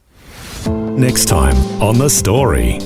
Next 0.66 1.26
time 1.26 1.56
on 1.82 2.00
The 2.00 2.10
Story. 2.10 2.80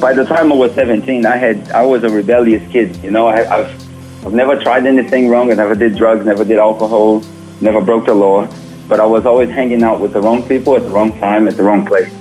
By 0.00 0.14
the 0.14 0.24
time 0.24 0.50
I 0.50 0.56
was 0.56 0.72
17, 0.74 1.26
I 1.26 1.36
had 1.36 1.70
I 1.70 1.84
was 1.84 2.02
a 2.04 2.08
rebellious 2.10 2.66
kid. 2.72 2.96
You 3.04 3.10
know, 3.10 3.26
I, 3.26 3.58
I've 3.58 4.26
I've 4.26 4.32
never 4.32 4.58
tried 4.60 4.86
anything 4.86 5.28
wrong. 5.28 5.50
I 5.50 5.54
never 5.54 5.74
did 5.74 5.96
drugs, 5.96 6.24
never 6.24 6.44
did 6.44 6.58
alcohol, 6.58 7.22
never 7.60 7.80
broke 7.80 8.06
the 8.06 8.14
law. 8.14 8.48
But 8.88 9.00
I 9.00 9.06
was 9.06 9.26
always 9.26 9.50
hanging 9.50 9.82
out 9.82 10.00
with 10.00 10.14
the 10.14 10.20
wrong 10.22 10.42
people 10.48 10.74
at 10.76 10.82
the 10.82 10.90
wrong 10.90 11.18
time 11.18 11.46
at 11.48 11.56
the 11.56 11.62
wrong 11.62 11.84
place. 11.84 12.12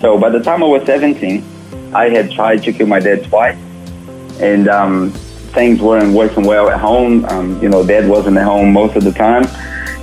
So 0.00 0.18
by 0.18 0.30
the 0.30 0.40
time 0.40 0.62
I 0.62 0.66
was 0.66 0.84
17, 0.86 1.44
I 1.92 2.08
had 2.08 2.30
tried 2.30 2.62
to 2.64 2.72
kill 2.72 2.86
my 2.86 3.00
dad 3.00 3.24
twice, 3.24 3.56
and 4.40 4.68
um, 4.68 5.10
things 5.52 5.80
weren't 5.80 6.14
working 6.14 6.44
well 6.44 6.70
at 6.70 6.80
home. 6.80 7.24
Um, 7.26 7.60
you 7.62 7.68
know, 7.68 7.84
dad 7.84 8.08
wasn't 8.08 8.36
at 8.36 8.44
home 8.44 8.72
most 8.72 8.96
of 8.96 9.04
the 9.04 9.12
time, 9.12 9.44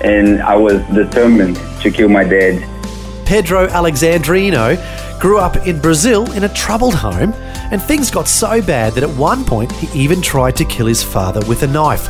and 0.01 0.41
I 0.41 0.55
was 0.55 0.81
determined 0.93 1.55
to 1.81 1.91
kill 1.91 2.09
my 2.09 2.23
dad. 2.23 2.61
Pedro 3.25 3.67
Alexandrino 3.67 4.77
grew 5.19 5.39
up 5.39 5.67
in 5.67 5.81
Brazil 5.81 6.31
in 6.33 6.43
a 6.43 6.49
troubled 6.53 6.95
home, 6.95 7.33
and 7.71 7.81
things 7.81 8.11
got 8.11 8.27
so 8.27 8.61
bad 8.61 8.93
that 8.93 9.03
at 9.03 9.09
one 9.09 9.43
point 9.45 9.71
he 9.71 10.01
even 10.01 10.21
tried 10.21 10.55
to 10.57 10.65
kill 10.65 10.87
his 10.87 11.03
father 11.03 11.45
with 11.47 11.63
a 11.63 11.67
knife. 11.67 12.07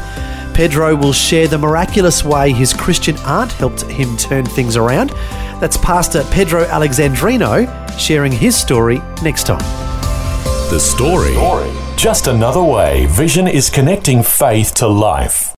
Pedro 0.58 0.96
will 0.96 1.14
share 1.14 1.48
the 1.48 1.60
miraculous 1.60 2.24
way 2.24 2.52
his 2.52 2.74
Christian 2.74 3.16
aunt 3.18 3.52
helped 3.52 3.84
him 3.84 4.18
turn 4.18 4.44
things 4.44 4.76
around. 4.76 5.12
That's 5.62 5.78
Pastor 5.78 6.24
Pedro 6.32 6.66
Alexandrino 6.66 7.68
sharing 8.00 8.32
his 8.32 8.60
story 8.60 8.98
next 9.22 9.46
time. 9.46 9.60
The 10.72 10.80
story. 10.80 11.36
Just 11.96 12.26
another 12.26 12.64
way 12.64 13.06
Vision 13.06 13.48
is 13.48 13.70
connecting 13.70 14.24
faith 14.24 14.74
to 14.78 14.88
life. 14.88 15.56